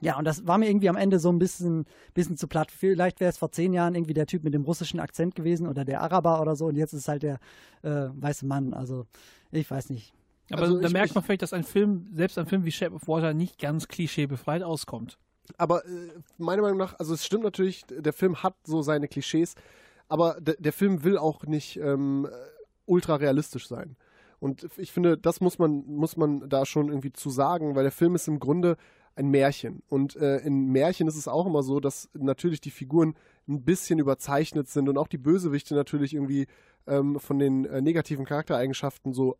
[0.00, 2.70] ja, und das war mir irgendwie am Ende so ein bisschen, bisschen zu platt.
[2.72, 5.84] Vielleicht wäre es vor zehn Jahren irgendwie der Typ mit dem russischen Akzent gewesen oder
[5.84, 7.38] der Araber oder so und jetzt ist halt der
[7.82, 8.74] äh, weiße Mann.
[8.74, 9.06] Also,
[9.52, 10.12] ich weiß nicht.
[10.50, 13.08] Aber Also da merkt man vielleicht, dass ein Film, selbst ein Film wie Shape of
[13.08, 15.18] Water, nicht ganz klischeebefreit auskommt.
[15.56, 15.88] Aber äh,
[16.38, 19.54] meiner Meinung nach, also es stimmt natürlich, der Film hat so seine Klischees,
[20.08, 22.28] aber der, der Film will auch nicht ähm,
[22.84, 23.96] ultra realistisch sein.
[24.38, 27.92] Und ich finde, das muss man, muss man da schon irgendwie zu sagen, weil der
[27.92, 28.76] Film ist im Grunde
[29.14, 29.82] ein Märchen.
[29.88, 33.14] Und äh, in Märchen ist es auch immer so, dass natürlich die Figuren
[33.48, 36.46] ein bisschen überzeichnet sind und auch die Bösewichte natürlich irgendwie
[36.86, 39.38] ähm, von den äh, negativen Charaktereigenschaften so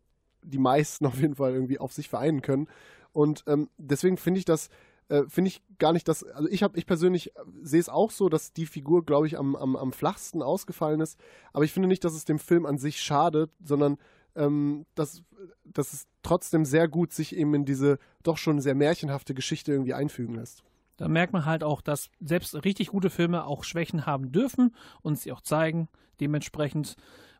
[0.49, 2.67] die meisten auf jeden Fall irgendwie auf sich vereinen können.
[3.13, 4.69] Und ähm, deswegen finde ich das,
[5.09, 8.11] äh, finde ich gar nicht, dass, also ich habe, ich persönlich äh, sehe es auch
[8.11, 11.19] so, dass die Figur, glaube ich, am, am, am flachsten ausgefallen ist.
[11.53, 13.97] Aber ich finde nicht, dass es dem Film an sich schadet, sondern
[14.35, 15.23] ähm, dass,
[15.63, 19.93] dass es trotzdem sehr gut sich eben in diese doch schon sehr märchenhafte Geschichte irgendwie
[19.93, 20.63] einfügen lässt.
[20.97, 25.17] Da merkt man halt auch, dass selbst richtig gute Filme auch Schwächen haben dürfen und
[25.17, 25.89] sie auch zeigen.
[26.19, 26.95] Dementsprechend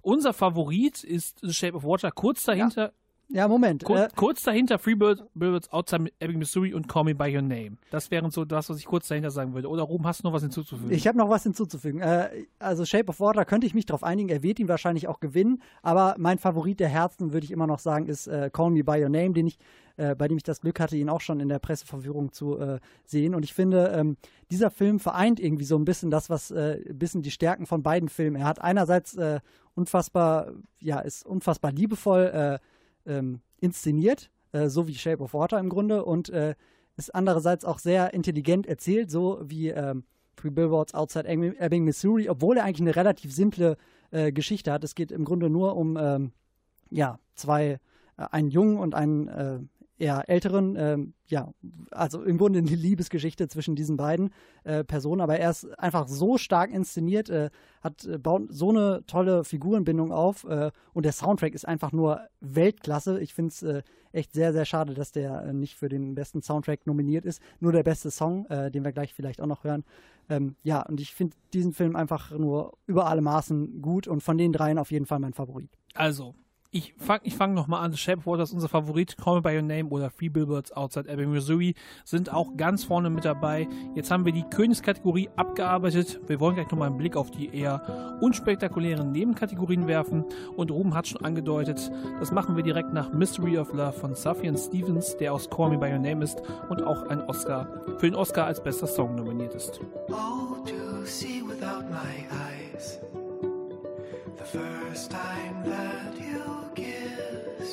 [0.08, 2.12] unser Favorit ist The Shape of Water.
[2.12, 2.94] Kurz dahinter
[3.30, 3.84] Ja, Moment.
[3.84, 7.42] Kur Äh, kurz dahinter Free Bird, Birds Outside Ebbing, Missouri und Call Me By Your
[7.42, 7.76] Name.
[7.92, 9.68] Das wären so das, was ich kurz dahinter sagen würde.
[9.68, 10.94] Oder Ruben, hast du noch was hinzuzufügen?
[10.94, 12.00] Ich habe noch was hinzuzufügen.
[12.00, 15.20] Äh, also Shape of Water könnte ich mich darauf einigen, er wird ihn wahrscheinlich auch
[15.20, 18.86] gewinnen, aber mein Favorit der Herzen, würde ich immer noch sagen, ist äh, Call Me
[18.86, 19.58] By Your Name, den ich,
[19.98, 22.80] äh, bei dem ich das Glück hatte, ihn auch schon in der Presseverführung zu äh,
[23.04, 23.36] sehen.
[23.36, 24.16] Und ich finde, ähm,
[24.52, 27.84] dieser Film vereint irgendwie so ein bisschen das, was äh, ein bisschen die Stärken von
[27.84, 28.38] beiden Filmen.
[28.38, 29.42] Er hat einerseits äh,
[29.78, 32.60] unfassbar, ja, ist unfassbar liebevoll
[33.06, 36.56] äh, ähm, inszeniert, äh, so wie Shape of Water im Grunde, und äh,
[36.98, 40.04] ist andererseits auch sehr intelligent erzählt, so wie ähm,
[40.36, 43.78] Three Billboards Outside Ebbing, Missouri, obwohl er eigentlich eine relativ simple
[44.12, 44.84] äh, Geschichte hat.
[44.84, 46.32] Es geht im Grunde nur um ähm,
[46.90, 47.80] ja, zwei,
[48.18, 51.52] äh, einen Jungen und einen eher älteren, ähm, ja,
[51.92, 54.32] also im Grunde eine Liebesgeschichte zwischen diesen beiden
[54.64, 57.50] äh, Personen, aber er ist einfach so stark inszeniert, äh,
[57.82, 62.22] hat, äh, baut so eine tolle Figurenbindung auf äh, und der Soundtrack ist einfach nur
[62.40, 63.20] Weltklasse.
[63.20, 63.82] Ich finde es äh,
[64.12, 67.42] echt sehr, sehr schade, dass der nicht für den besten Soundtrack nominiert ist.
[67.60, 69.84] Nur der beste Song, den wir gleich vielleicht auch noch hören.
[70.30, 74.38] Ähm, ja, und ich finde diesen Film einfach nur über alle Maßen gut und von
[74.38, 75.70] den dreien auf jeden Fall mein Favorit.
[75.94, 76.36] Also,
[76.72, 77.96] ich fange ich fang nochmal an.
[77.96, 79.18] Shape ist unser Favorit.
[79.18, 83.10] Call Me By Your Name oder Free Billboards Outside Ebbing, Missouri sind auch ganz vorne
[83.10, 83.68] mit dabei.
[83.96, 86.20] Jetzt haben wir die Königskategorie abgearbeitet.
[86.28, 90.26] Wir wollen gleich nochmal einen Blick auf die eher unspektakulären Nebenkategorien werfen.
[90.56, 94.58] Und Ruben hat schon angedeutet, das machen wir direkt nach Mystery of Love von Safian
[94.58, 98.16] Stevens, der aus Call Me By Your Name ist und auch ein Oscar für den
[98.16, 99.80] Oscar als bester Song nominiert ist.
[100.10, 103.00] Oh, to see without my eyes.
[104.38, 106.17] The first time that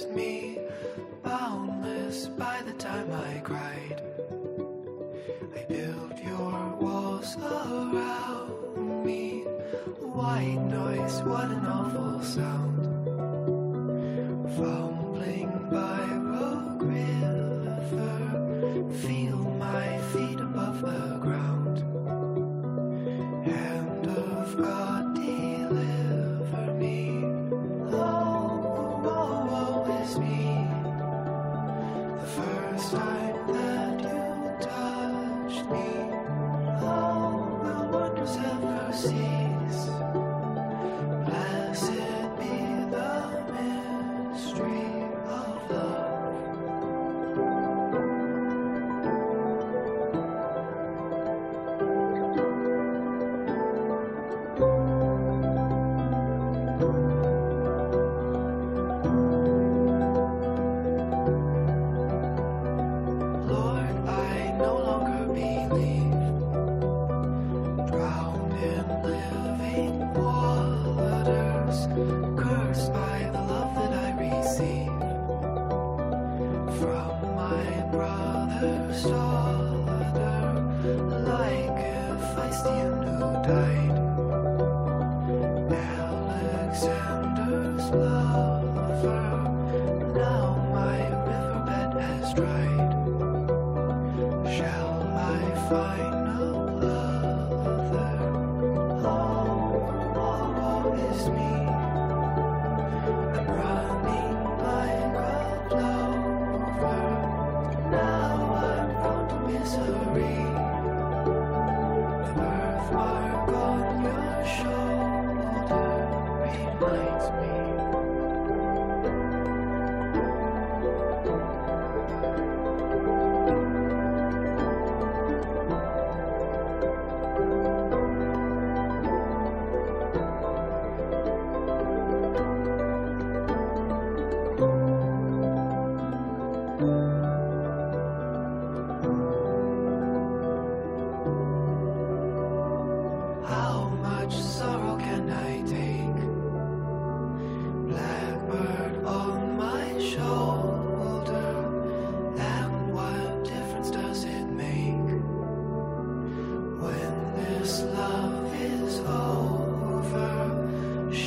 [0.02, 0.58] me,
[1.22, 4.02] boundless by the time I cried.
[5.56, 9.44] I built your walls around me.
[10.20, 12.82] White noise, what an awful sound.
[14.56, 16.02] Fumbling by
[16.34, 18.18] Rogue River,
[19.02, 19.36] feel
[19.66, 21.76] my feet above the ground.
[23.46, 24.93] Hand of God,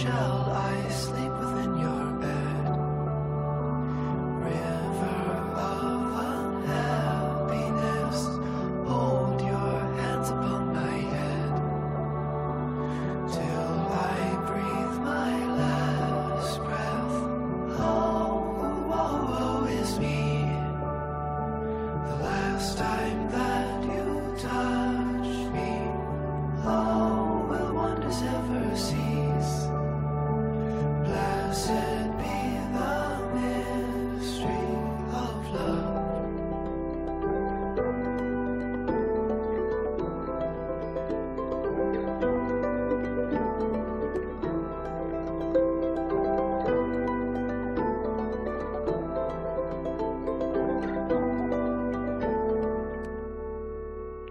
[0.07, 0.66] shall I?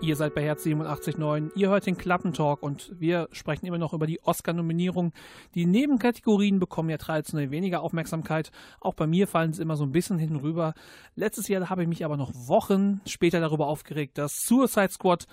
[0.06, 4.06] Ihr seid bei Herz 87.9, ihr hört den Klappentalk und wir sprechen immer noch über
[4.06, 5.12] die Oscar-Nominierung.
[5.56, 8.52] Die Nebenkategorien bekommen ja traditionell weniger Aufmerksamkeit.
[8.78, 10.74] Auch bei mir fallen sie immer so ein bisschen hinten rüber.
[11.16, 15.26] Letztes Jahr habe ich mich aber noch Wochen später darüber aufgeregt, dass Suicide Squad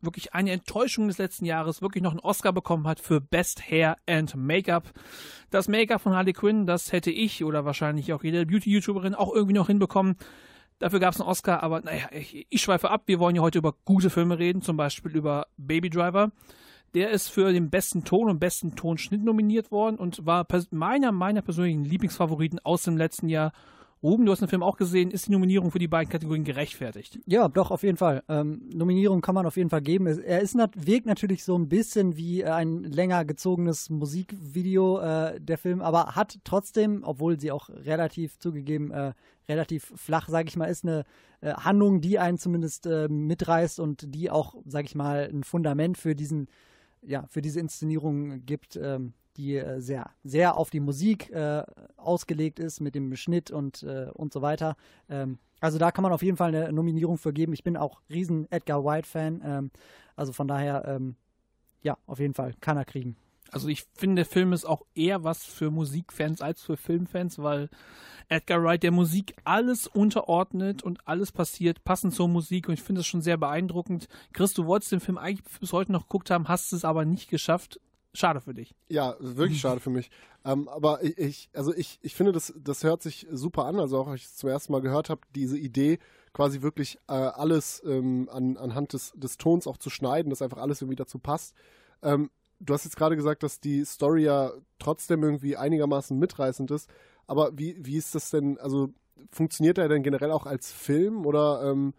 [0.00, 3.96] wirklich eine Enttäuschung des letzten Jahres wirklich noch einen Oscar bekommen hat für Best Hair
[4.06, 4.92] and Make-up.
[5.50, 9.54] Das Make-up von Harley Quinn, das hätte ich oder wahrscheinlich auch jede Beauty-YouTuberin auch irgendwie
[9.54, 10.14] noch hinbekommen.
[10.78, 13.02] Dafür gab es einen Oscar, aber naja, ich, ich schweife ab.
[13.06, 16.32] Wir wollen ja heute über gute Filme reden, zum Beispiel über Baby Driver.
[16.94, 21.42] Der ist für den besten Ton und besten Tonschnitt nominiert worden und war meiner, meiner
[21.42, 23.52] persönlichen Lieblingsfavoriten aus dem letzten Jahr
[24.04, 25.10] Ruben, du hast den Film auch gesehen.
[25.10, 27.18] Ist die Nominierung für die beiden Kategorien gerechtfertigt?
[27.24, 28.22] Ja, doch, auf jeden Fall.
[28.28, 30.06] Ähm, Nominierung kann man auf jeden Fall geben.
[30.06, 35.80] Er ist, wirkt natürlich so ein bisschen wie ein länger gezogenes Musikvideo, äh, der Film,
[35.80, 39.14] aber hat trotzdem, obwohl sie auch relativ zugegeben, äh,
[39.48, 41.04] relativ flach, sage ich mal, ist eine
[41.40, 45.96] äh, Handlung, die einen zumindest äh, mitreißt und die auch, sage ich mal, ein Fundament
[45.96, 46.48] für diesen,
[47.00, 48.76] ja, für diese Inszenierung gibt.
[48.76, 51.62] Ähm, die äh, sehr, sehr auf die Musik äh,
[51.96, 54.76] ausgelegt ist mit dem Schnitt und, äh, und so weiter.
[55.08, 57.52] Ähm, also da kann man auf jeden Fall eine Nominierung für geben.
[57.52, 59.42] Ich bin auch riesen Edgar White-Fan.
[59.44, 59.70] Ähm,
[60.16, 61.16] also von daher, ähm,
[61.82, 63.16] ja, auf jeden Fall kann er kriegen.
[63.50, 67.68] Also ich finde, der Film ist auch eher was für Musikfans als für Filmfans, weil
[68.28, 73.00] Edgar Wright der Musik alles unterordnet und alles passiert passend zur Musik und ich finde
[73.00, 74.08] das schon sehr beeindruckend.
[74.32, 77.30] Chris, du wolltest den Film eigentlich bis heute noch geguckt haben, hast es aber nicht
[77.30, 77.80] geschafft.
[78.14, 78.74] Schade für dich.
[78.88, 80.10] Ja, wirklich schade für mich.
[80.46, 83.80] Ähm, aber ich, also ich, ich finde, das, das hört sich super an.
[83.80, 85.98] Also auch, als ich es zum ersten Mal gehört habe, diese Idee,
[86.34, 90.58] quasi wirklich äh, alles ähm, an, anhand des, des Tons auch zu schneiden, dass einfach
[90.58, 91.54] alles irgendwie dazu passt.
[92.02, 92.28] Ähm,
[92.60, 96.90] du hast jetzt gerade gesagt, dass die Story ja trotzdem irgendwie einigermaßen mitreißend ist.
[97.26, 98.92] Aber wie, wie ist das denn, also
[99.30, 101.94] funktioniert er denn generell auch als Film oder, ähm,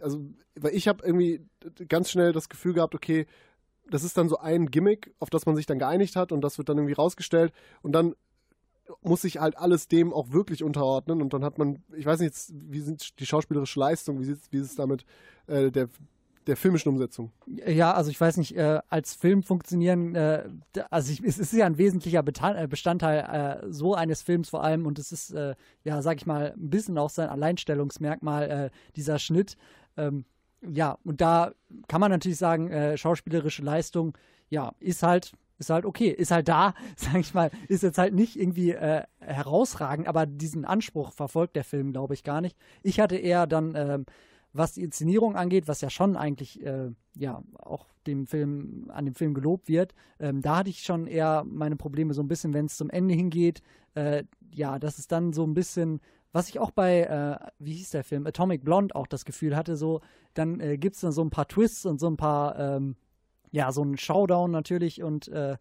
[0.00, 0.24] also,
[0.54, 1.42] weil ich habe irgendwie
[1.88, 3.26] ganz schnell das Gefühl gehabt, okay,
[3.90, 6.58] das ist dann so ein Gimmick, auf das man sich dann geeinigt hat und das
[6.58, 8.14] wird dann irgendwie rausgestellt und dann
[9.02, 12.34] muss sich halt alles dem auch wirklich unterordnen und dann hat man, ich weiß nicht,
[12.52, 15.04] wie sind die schauspielerische Leistung, wie, wie ist es damit
[15.46, 15.88] äh, der,
[16.46, 17.32] der filmischen Umsetzung?
[17.46, 20.48] Ja, also ich weiß nicht, äh, als Film funktionieren, äh,
[20.90, 24.86] also ich, es ist ja ein wesentlicher äh, Bestandteil äh, so eines Films vor allem
[24.86, 29.18] und es ist, äh, ja, sag ich mal, ein bisschen auch sein Alleinstellungsmerkmal, äh, dieser
[29.18, 29.56] Schnitt.
[29.96, 30.24] Ähm,
[30.72, 31.52] ja, und da
[31.88, 34.16] kann man natürlich sagen, äh, schauspielerische Leistung,
[34.48, 38.14] ja, ist halt, ist halt okay, ist halt da, sag ich mal, ist jetzt halt
[38.14, 42.56] nicht irgendwie äh, herausragend, aber diesen Anspruch verfolgt der Film, glaube ich, gar nicht.
[42.82, 44.06] Ich hatte eher dann, ähm,
[44.52, 49.14] was die Inszenierung angeht, was ja schon eigentlich, äh, ja, auch dem Film, an dem
[49.14, 52.66] Film gelobt wird, ähm, da hatte ich schon eher meine Probleme so ein bisschen, wenn
[52.66, 53.62] es zum Ende hingeht,
[53.94, 56.00] äh, ja, dass es dann so ein bisschen
[56.34, 59.76] was ich auch bei, äh, wie hieß der Film, Atomic Blonde auch das Gefühl hatte,
[59.76, 60.00] so,
[60.34, 62.96] dann äh, gibt es dann so ein paar Twists und so ein paar, ähm,
[63.52, 65.56] ja, so ein Showdown natürlich und äh,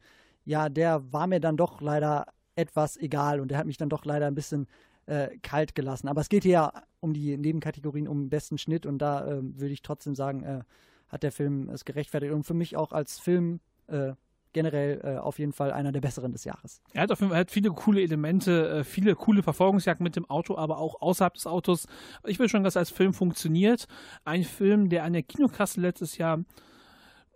[0.45, 4.03] ja, der war mir dann doch leider etwas egal und der hat mich dann doch
[4.03, 4.65] leider ein bisschen
[5.05, 6.07] äh, kalt gelassen.
[6.07, 9.41] Aber es geht hier ja um die Nebenkategorien, um den besten Schnitt und da äh,
[9.41, 10.63] würde ich trotzdem sagen, äh,
[11.07, 14.13] hat der Film es gerechtfertigt und für mich auch als Film äh,
[14.53, 16.81] generell äh, auf jeden Fall einer der besseren des Jahres.
[16.93, 20.29] Er hat auf jeden Fall hat viele coole Elemente, äh, viele coole Verfolgungsjagden mit dem
[20.29, 21.87] Auto, aber auch außerhalb des Autos.
[22.25, 23.87] Ich will schon, dass er als Film funktioniert.
[24.23, 26.39] Ein Film, der an der Kinokasse letztes Jahr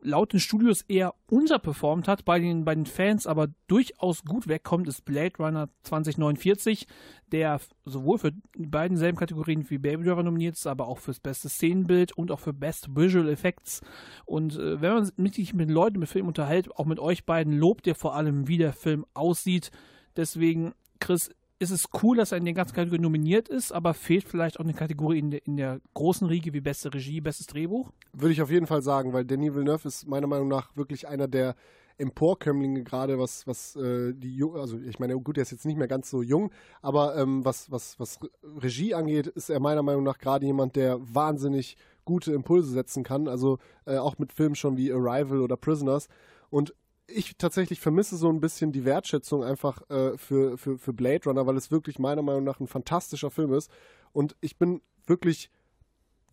[0.08, 4.88] laut den Studios eher unterperformt hat, bei den, bei den Fans aber durchaus gut wegkommt,
[4.88, 6.88] ist Blade Runner 2049,
[7.32, 11.20] der sowohl für die beiden selben Kategorien wie Baby Driver nominiert ist, aber auch fürs
[11.20, 13.82] beste Szenenbild und auch für Best Visual Effects.
[14.26, 17.86] Und äh, wenn man sich mit Leuten mit Film unterhält, auch mit euch beiden, lobt
[17.86, 19.72] ihr vor allem, wie der Film aussieht.
[20.16, 21.30] Deswegen, Chris,
[21.60, 24.64] ist es cool, dass er in den ganzen Kategorien nominiert ist, aber fehlt vielleicht auch
[24.64, 27.92] eine Kategorie in der, in der großen Riege wie beste Regie, bestes Drehbuch?
[28.14, 31.28] Würde ich auf jeden Fall sagen, weil Denis Villeneuve ist meiner Meinung nach wirklich einer
[31.28, 31.56] der
[31.98, 35.88] Emporkömmlinge gerade, was, was äh, die, also ich meine, gut, er ist jetzt nicht mehr
[35.88, 36.52] ganz so jung,
[36.82, 41.00] aber ähm, was, was, was Regie angeht, ist er meiner Meinung nach gerade jemand, der
[41.02, 46.08] wahnsinnig gute Impulse setzen kann, also äh, auch mit Filmen schon wie Arrival oder Prisoners
[46.50, 46.76] und
[47.08, 51.48] ich tatsächlich vermisse so ein bisschen die Wertschätzung einfach äh, für, für, für Blade Runner,
[51.48, 53.72] weil es wirklich meiner Meinung nach ein fantastischer Film ist.
[54.12, 55.50] Und ich bin wirklich,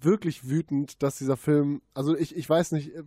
[0.01, 3.03] wirklich wütend, dass dieser Film, also ich, ich weiß nicht, äh,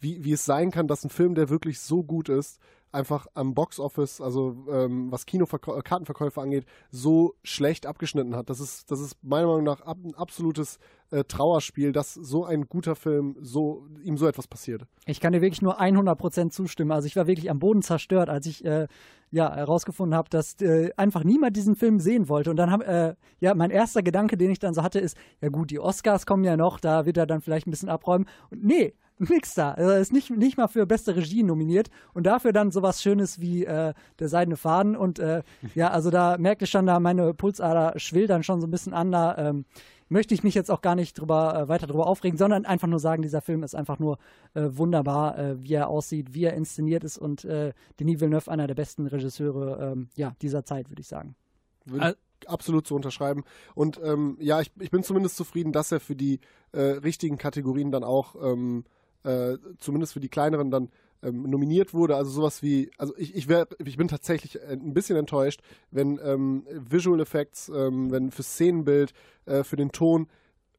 [0.00, 2.60] wie, wie es sein kann, dass ein Film, der wirklich so gut ist,
[2.92, 8.48] einfach am Boxoffice, also ähm, was Kinokartenverkäufe angeht, so schlecht abgeschnitten hat.
[8.50, 10.78] Das ist, das ist meiner Meinung nach ab, ein absolutes
[11.10, 14.86] äh, Trauerspiel, dass so ein guter Film so ihm so etwas passiert.
[15.06, 16.92] Ich kann dir wirklich nur 100% zustimmen.
[16.92, 18.88] Also ich war wirklich am Boden zerstört, als ich äh,
[19.30, 22.50] ja herausgefunden habe, dass äh, einfach niemand diesen Film sehen wollte.
[22.50, 25.48] Und dann habe äh, ja mein erster Gedanke, den ich dann so hatte, ist ja
[25.48, 28.26] gut, die Oscars kommen ja noch, da wird er dann vielleicht ein bisschen abräumen.
[28.50, 29.72] Und nee, nix da.
[29.72, 33.64] Er ist nicht, nicht mal für beste Regie nominiert und dafür dann sowas Schönes wie
[33.64, 34.96] äh, der seidene Faden.
[34.96, 35.42] Und äh,
[35.74, 38.94] ja, also da merkte ich schon, da meine Pulsader schwillt dann schon so ein bisschen
[38.94, 39.12] an.
[39.12, 39.64] Da ähm,
[40.08, 43.00] möchte ich mich jetzt auch gar nicht drüber, äh, weiter drüber aufregen, sondern einfach nur
[43.00, 44.18] sagen, dieser Film ist einfach nur
[44.54, 48.66] äh, wunderbar, äh, wie er aussieht, wie er inszeniert ist und äh, Denis Villeneuve einer
[48.66, 51.34] der besten Regisseure ähm, ja, dieser Zeit, würde ich sagen.
[51.84, 53.44] Würde ich absolut zu unterschreiben.
[53.74, 56.40] Und ähm, ja, ich, ich bin zumindest zufrieden, dass er für die
[56.72, 58.84] äh, richtigen Kategorien dann auch, ähm,
[59.24, 60.90] äh, zumindest für die kleineren, dann
[61.22, 62.16] ähm, nominiert wurde.
[62.16, 65.60] Also sowas wie, also ich, ich, wär, ich bin tatsächlich ein bisschen enttäuscht,
[65.90, 69.12] wenn ähm, Visual Effects, ähm, wenn für Szenenbild,
[69.46, 70.28] äh, für den Ton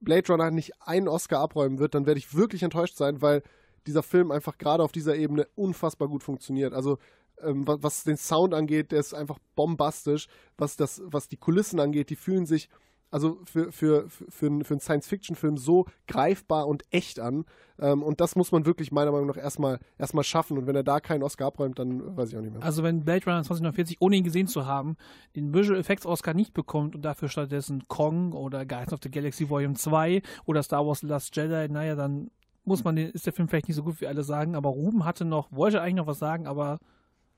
[0.02, 3.44] Blade Runner nicht einen Oscar abräumen wird, dann werde ich wirklich enttäuscht sein, weil
[3.86, 6.74] dieser Film einfach gerade auf dieser Ebene unfassbar gut funktioniert.
[6.74, 6.98] Also
[7.42, 10.28] ähm, was, was den Sound angeht, der ist einfach bombastisch.
[10.58, 12.70] Was, das, was die Kulissen angeht, die fühlen sich
[13.12, 17.46] also für, für, für, für einen Science-Fiction-Film so greifbar und echt an.
[17.80, 20.58] Ähm, und das muss man wirklich meiner Meinung nach erstmal erstmal schaffen.
[20.58, 22.64] Und wenn er da keinen Oscar abräumt, dann weiß ich auch nicht mehr.
[22.64, 24.96] Also wenn Blade Runner 2049, ohne ihn gesehen zu haben,
[25.36, 29.50] den Visual Effects Oscar nicht bekommt und dafür stattdessen Kong oder Guardians of the Galaxy
[29.50, 32.32] Volume 2 oder Star Wars Last Jedi, naja, dann
[32.66, 35.06] muss man den, ist der Film vielleicht nicht so gut wie alle sagen, aber Ruben
[35.06, 36.80] hatte noch, wollte eigentlich noch was sagen, aber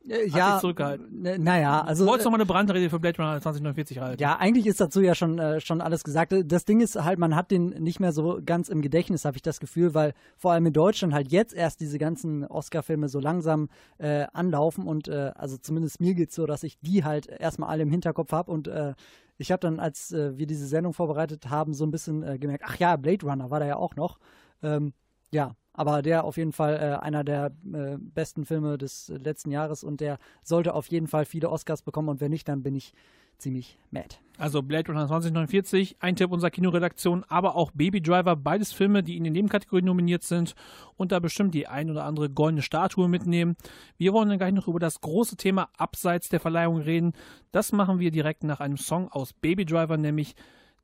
[0.05, 1.43] ja, sich zurückgehalten.
[1.43, 2.05] naja, also.
[2.05, 4.21] Wolltest noch mal eine Brandrede für Blade Runner 2049 halten?
[4.21, 6.33] Ja, eigentlich ist dazu ja schon, äh, schon alles gesagt.
[6.45, 9.43] Das Ding ist halt, man hat den nicht mehr so ganz im Gedächtnis, habe ich
[9.43, 13.69] das Gefühl, weil vor allem in Deutschland halt jetzt erst diese ganzen Oscar-Filme so langsam
[13.97, 17.83] äh, anlaufen und äh, also zumindest mir geht's so, dass ich die halt erstmal alle
[17.83, 18.93] im Hinterkopf habe und äh,
[19.37, 22.63] ich habe dann, als äh, wir diese Sendung vorbereitet haben, so ein bisschen äh, gemerkt,
[22.65, 24.19] ach ja, Blade Runner war da ja auch noch.
[24.61, 24.93] Ähm,
[25.31, 29.51] ja, aber der auf jeden Fall äh, einer der äh, besten Filme des äh, letzten
[29.51, 32.75] Jahres und der sollte auf jeden Fall viele Oscars bekommen und wenn nicht, dann bin
[32.75, 32.93] ich
[33.37, 34.17] ziemlich mad.
[34.37, 39.17] Also Blade Runner 2049, ein Tipp unserer Kinoredaktion, aber auch Baby Driver, beides Filme, die
[39.17, 40.55] in den Nebenkategorien nominiert sind
[40.95, 43.55] und da bestimmt die ein oder andere goldene Statue mitnehmen.
[43.97, 47.13] Wir wollen dann gleich noch über das große Thema abseits der Verleihung reden.
[47.51, 50.35] Das machen wir direkt nach einem Song aus Baby Driver, nämlich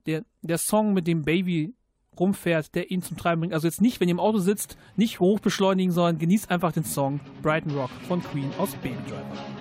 [0.05, 1.73] der, der Song, mit dem Baby
[2.19, 3.53] rumfährt, der ihn zum Treiben bringt.
[3.53, 6.83] Also jetzt nicht, wenn ihr im Auto sitzt, nicht hoch beschleunigen, sondern genießt einfach den
[6.83, 9.56] Song Brighton Rock von Queen aus Baby Driver.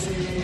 [0.00, 0.39] see.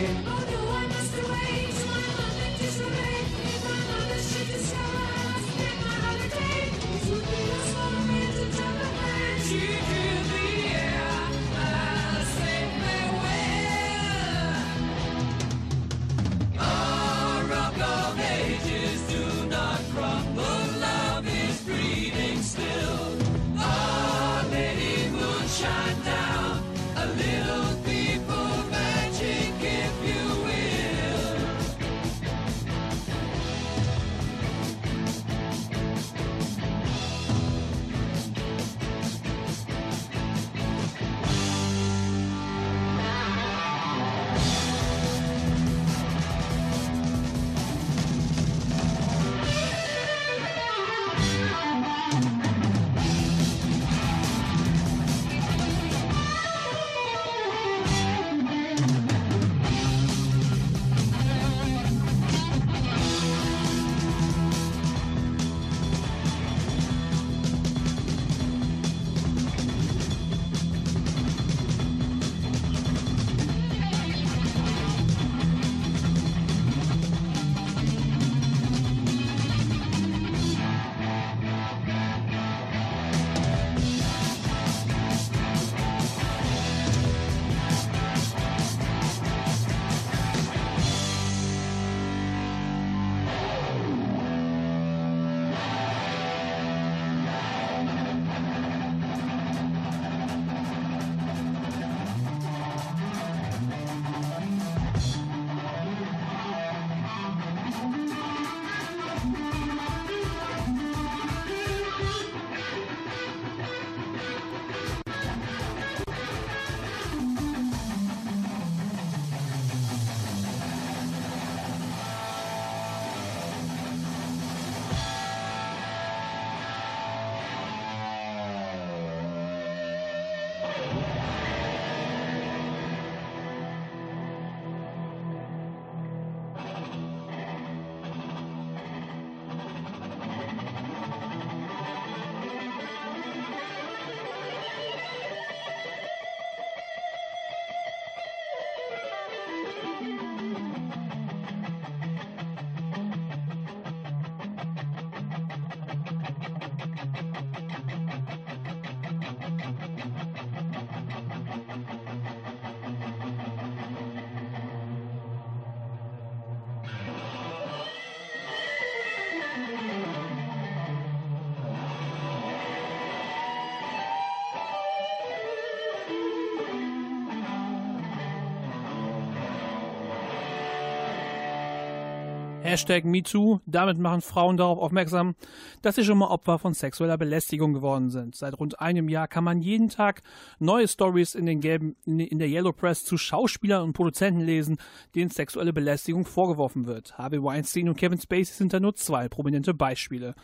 [182.77, 183.59] Hashtag MeToo.
[183.65, 185.33] Damit machen Frauen darauf aufmerksam,
[185.81, 188.35] dass sie schon mal Opfer von sexueller Belästigung geworden sind.
[188.35, 190.21] Seit rund einem Jahr kann man jeden Tag
[190.59, 194.77] neue Stories in den gelben, in der Yellow Press zu Schauspielern und Produzenten lesen,
[195.15, 197.17] denen sexuelle Belästigung vorgeworfen wird.
[197.17, 200.35] Harvey Weinstein und Kevin Spacey sind da nur zwei prominente Beispiele.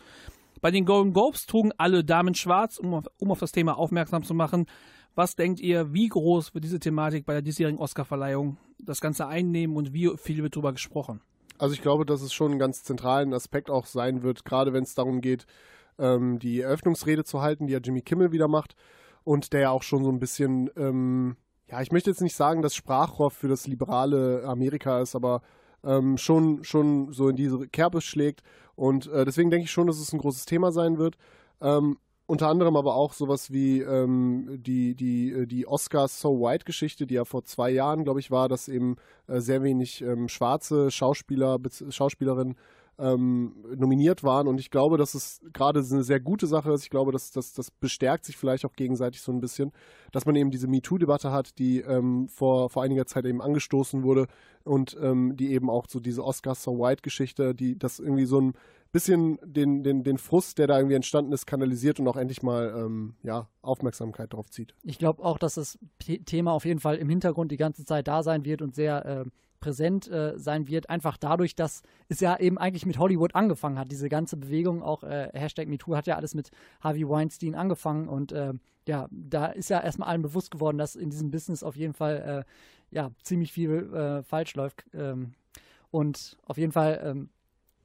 [0.59, 4.23] Bei den Golden Globes trugen alle Damen schwarz, um auf, um auf das Thema aufmerksam
[4.23, 4.65] zu machen.
[5.13, 9.77] Was denkt ihr, wie groß wird diese Thematik bei der diesjährigen Oscarverleihung das Ganze einnehmen
[9.77, 11.21] und wie viel wird darüber gesprochen?
[11.57, 14.83] Also ich glaube, dass es schon einen ganz zentralen Aspekt auch sein wird, gerade wenn
[14.83, 15.45] es darum geht,
[15.99, 18.75] ähm, die Eröffnungsrede zu halten, die ja Jimmy Kimmel wieder macht
[19.23, 21.37] und der ja auch schon so ein bisschen, ähm,
[21.67, 25.41] ja, ich möchte jetzt nicht sagen, das Sprachrohr für das liberale Amerika ist, aber
[25.83, 28.41] ähm, schon, schon so in diese Kerbe schlägt.
[28.75, 31.17] Und äh, deswegen denke ich schon, dass es ein großes Thema sein wird.
[31.61, 36.65] Ähm, unter anderem aber auch sowas wie ähm, die, die, äh, die Oscar So White
[36.65, 38.95] Geschichte, die ja vor zwei Jahren, glaube ich, war, dass eben
[39.27, 41.59] äh, sehr wenig ähm, schwarze Schauspieler,
[41.89, 42.55] Schauspielerinnen
[42.99, 44.47] ähm, nominiert waren.
[44.47, 46.83] Und ich glaube, dass es gerade eine sehr gute Sache ist.
[46.83, 49.71] Ich glaube, dass, dass das bestärkt sich vielleicht auch gegenseitig so ein bisschen,
[50.11, 54.27] dass man eben diese MeToo-Debatte hat, die ähm, vor, vor einiger Zeit eben angestoßen wurde
[54.63, 58.53] und ähm, die eben auch so diese Oscar So White-Geschichte, die das irgendwie so ein
[58.91, 62.73] bisschen den, den, den Frust, der da irgendwie entstanden ist, kanalisiert und auch endlich mal
[62.77, 64.75] ähm, ja, Aufmerksamkeit darauf zieht.
[64.83, 65.79] Ich glaube auch, dass das
[66.25, 69.25] Thema auf jeden Fall im Hintergrund die ganze Zeit da sein wird und sehr äh,
[69.63, 73.89] präsent äh, sein wird, einfach dadurch, dass es ja eben eigentlich mit Hollywood angefangen hat.
[73.89, 76.51] Diese ganze Bewegung, auch äh, Hashtag MeToo, hat ja alles mit
[76.81, 78.53] Harvey Weinstein angefangen und äh,
[78.85, 82.45] ja, da ist ja erstmal allen bewusst geworden, dass in diesem Business auf jeden Fall
[82.45, 84.83] äh, ja ziemlich viel äh, falsch läuft.
[84.93, 85.33] Ähm,
[85.91, 87.29] und auf jeden Fall ähm,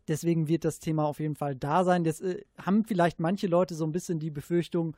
[0.09, 2.03] Deswegen wird das Thema auf jeden Fall da sein.
[2.03, 4.97] Das äh, haben vielleicht manche Leute so ein bisschen die Befürchtung,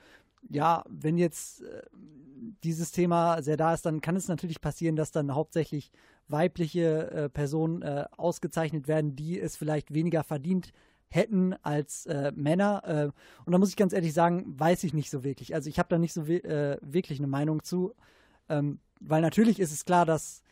[0.48, 1.82] ja, wenn jetzt äh,
[2.64, 5.90] dieses Thema sehr da ist, dann kann es natürlich passieren, dass dann hauptsächlich
[6.28, 10.72] weibliche äh, Personen äh, ausgezeichnet werden, die es vielleicht weniger verdient
[11.08, 12.82] hätten als äh, Männer.
[12.84, 13.10] Äh,
[13.44, 15.54] und da muss ich ganz ehrlich sagen, weiß ich nicht so wirklich.
[15.54, 17.94] Also ich habe da nicht so wirklich eine Meinung zu,
[18.48, 20.42] ähm, weil natürlich ist es klar, dass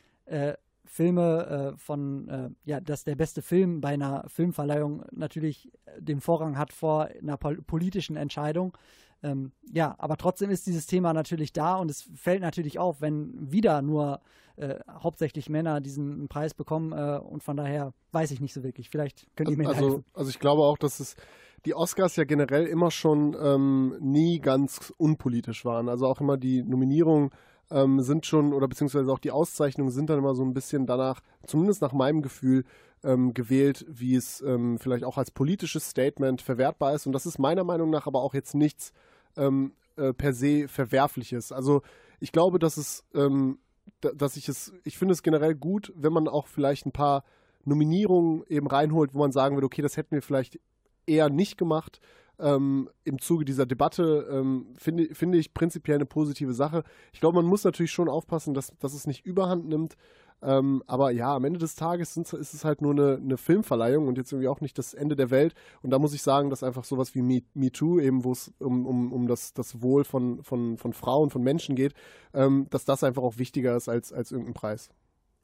[0.89, 6.59] Filme äh, von, äh, ja, dass der beste Film bei einer Filmverleihung natürlich den Vorrang
[6.59, 8.77] hat vor einer pol politischen Entscheidung.
[9.23, 13.35] Ähm, ja, aber trotzdem ist dieses Thema natürlich da und es fällt natürlich auf, wenn
[13.51, 14.21] wieder nur
[14.57, 18.91] äh, hauptsächlich Männer diesen Preis bekommen äh, und von daher weiß ich nicht so wirklich.
[18.91, 20.05] Vielleicht könnt ihr mir also, helfen.
[20.15, 21.17] Also ich glaube auch, dass es
[21.65, 25.89] die Oscars ja generell immer schon ähm, nie ganz unpolitisch waren.
[25.89, 27.31] Also auch immer die Nominierung
[27.71, 31.21] ähm, sind schon, oder beziehungsweise auch die Auszeichnungen sind dann immer so ein bisschen danach,
[31.47, 32.65] zumindest nach meinem Gefühl,
[33.05, 37.07] ähm, gewählt, wie es ähm, vielleicht auch als politisches Statement verwertbar ist.
[37.07, 38.93] Und das ist meiner Meinung nach aber auch jetzt nichts
[39.37, 41.53] ähm, äh, per se Verwerfliches.
[41.53, 41.83] Also
[42.21, 43.59] ich glaube, dass es, ähm,
[44.01, 47.25] dass ich es, ich finde es generell gut, wenn man auch vielleicht ein paar
[47.65, 50.59] Nominierungen eben reinholt, wo man sagen würde, okay, das hätten wir vielleicht
[51.07, 52.01] eher nicht gemacht
[52.39, 56.85] ähm, im Zuge dieser Debatte ähm, finde, finde ich prinzipiell eine positive Sache.
[57.13, 59.97] Ich glaube, man muss natürlich schon aufpassen, dass, dass es nicht überhand nimmt.
[60.41, 64.19] Ähm, aber ja, am Ende des Tages ist es halt nur eine, eine, Filmverleihung und
[64.19, 65.55] jetzt irgendwie auch nicht das Ende der Welt.
[65.83, 68.53] Und da muss ich sagen, dass einfach sowas wie Me, Me Too, eben wo es
[68.61, 71.93] um, um, um das, das Wohl von, von, von Frauen, von Menschen geht,
[72.35, 74.91] ähm, dass das einfach auch wichtiger ist als, als irgendein Preis.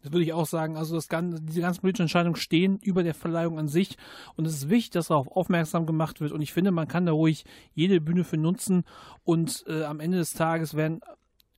[0.04, 0.76] Das würde ich auch sagen.
[0.76, 3.96] Also das ganze, diese ganzen politischen Entscheidungen stehen über der Verleihung an sich.
[4.36, 6.30] Und es ist wichtig, dass darauf aufmerksam gemacht wird.
[6.30, 8.84] Und ich finde, man kann da ruhig jede Bühne für nutzen.
[9.24, 11.00] Und äh, am Ende des Tages werden,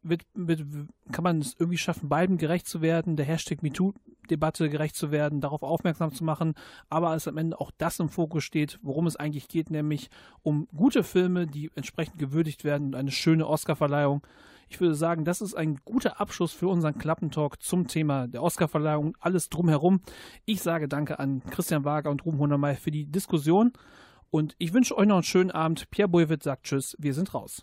[0.05, 0.65] wird, wird,
[1.11, 5.41] kann man es irgendwie schaffen, beiden gerecht zu werden, der Hashtag MeToo-Debatte gerecht zu werden,
[5.41, 6.55] darauf aufmerksam zu machen,
[6.89, 10.09] aber als am Ende auch das im Fokus steht, worum es eigentlich geht, nämlich
[10.43, 14.25] um gute Filme, die entsprechend gewürdigt werden und eine schöne Oscarverleihung.
[14.69, 19.17] Ich würde sagen, das ist ein guter Abschluss für unseren Klappentalk zum Thema der Oscarverleihung,
[19.21, 20.01] alles drumherum.
[20.45, 23.73] Ich sage danke an Christian Wager und Ruben Hundermeier für die Diskussion
[24.31, 25.89] und ich wünsche euch noch einen schönen Abend.
[25.91, 27.55] Pierre Boywitt sagt Tschüss, wir sind raus.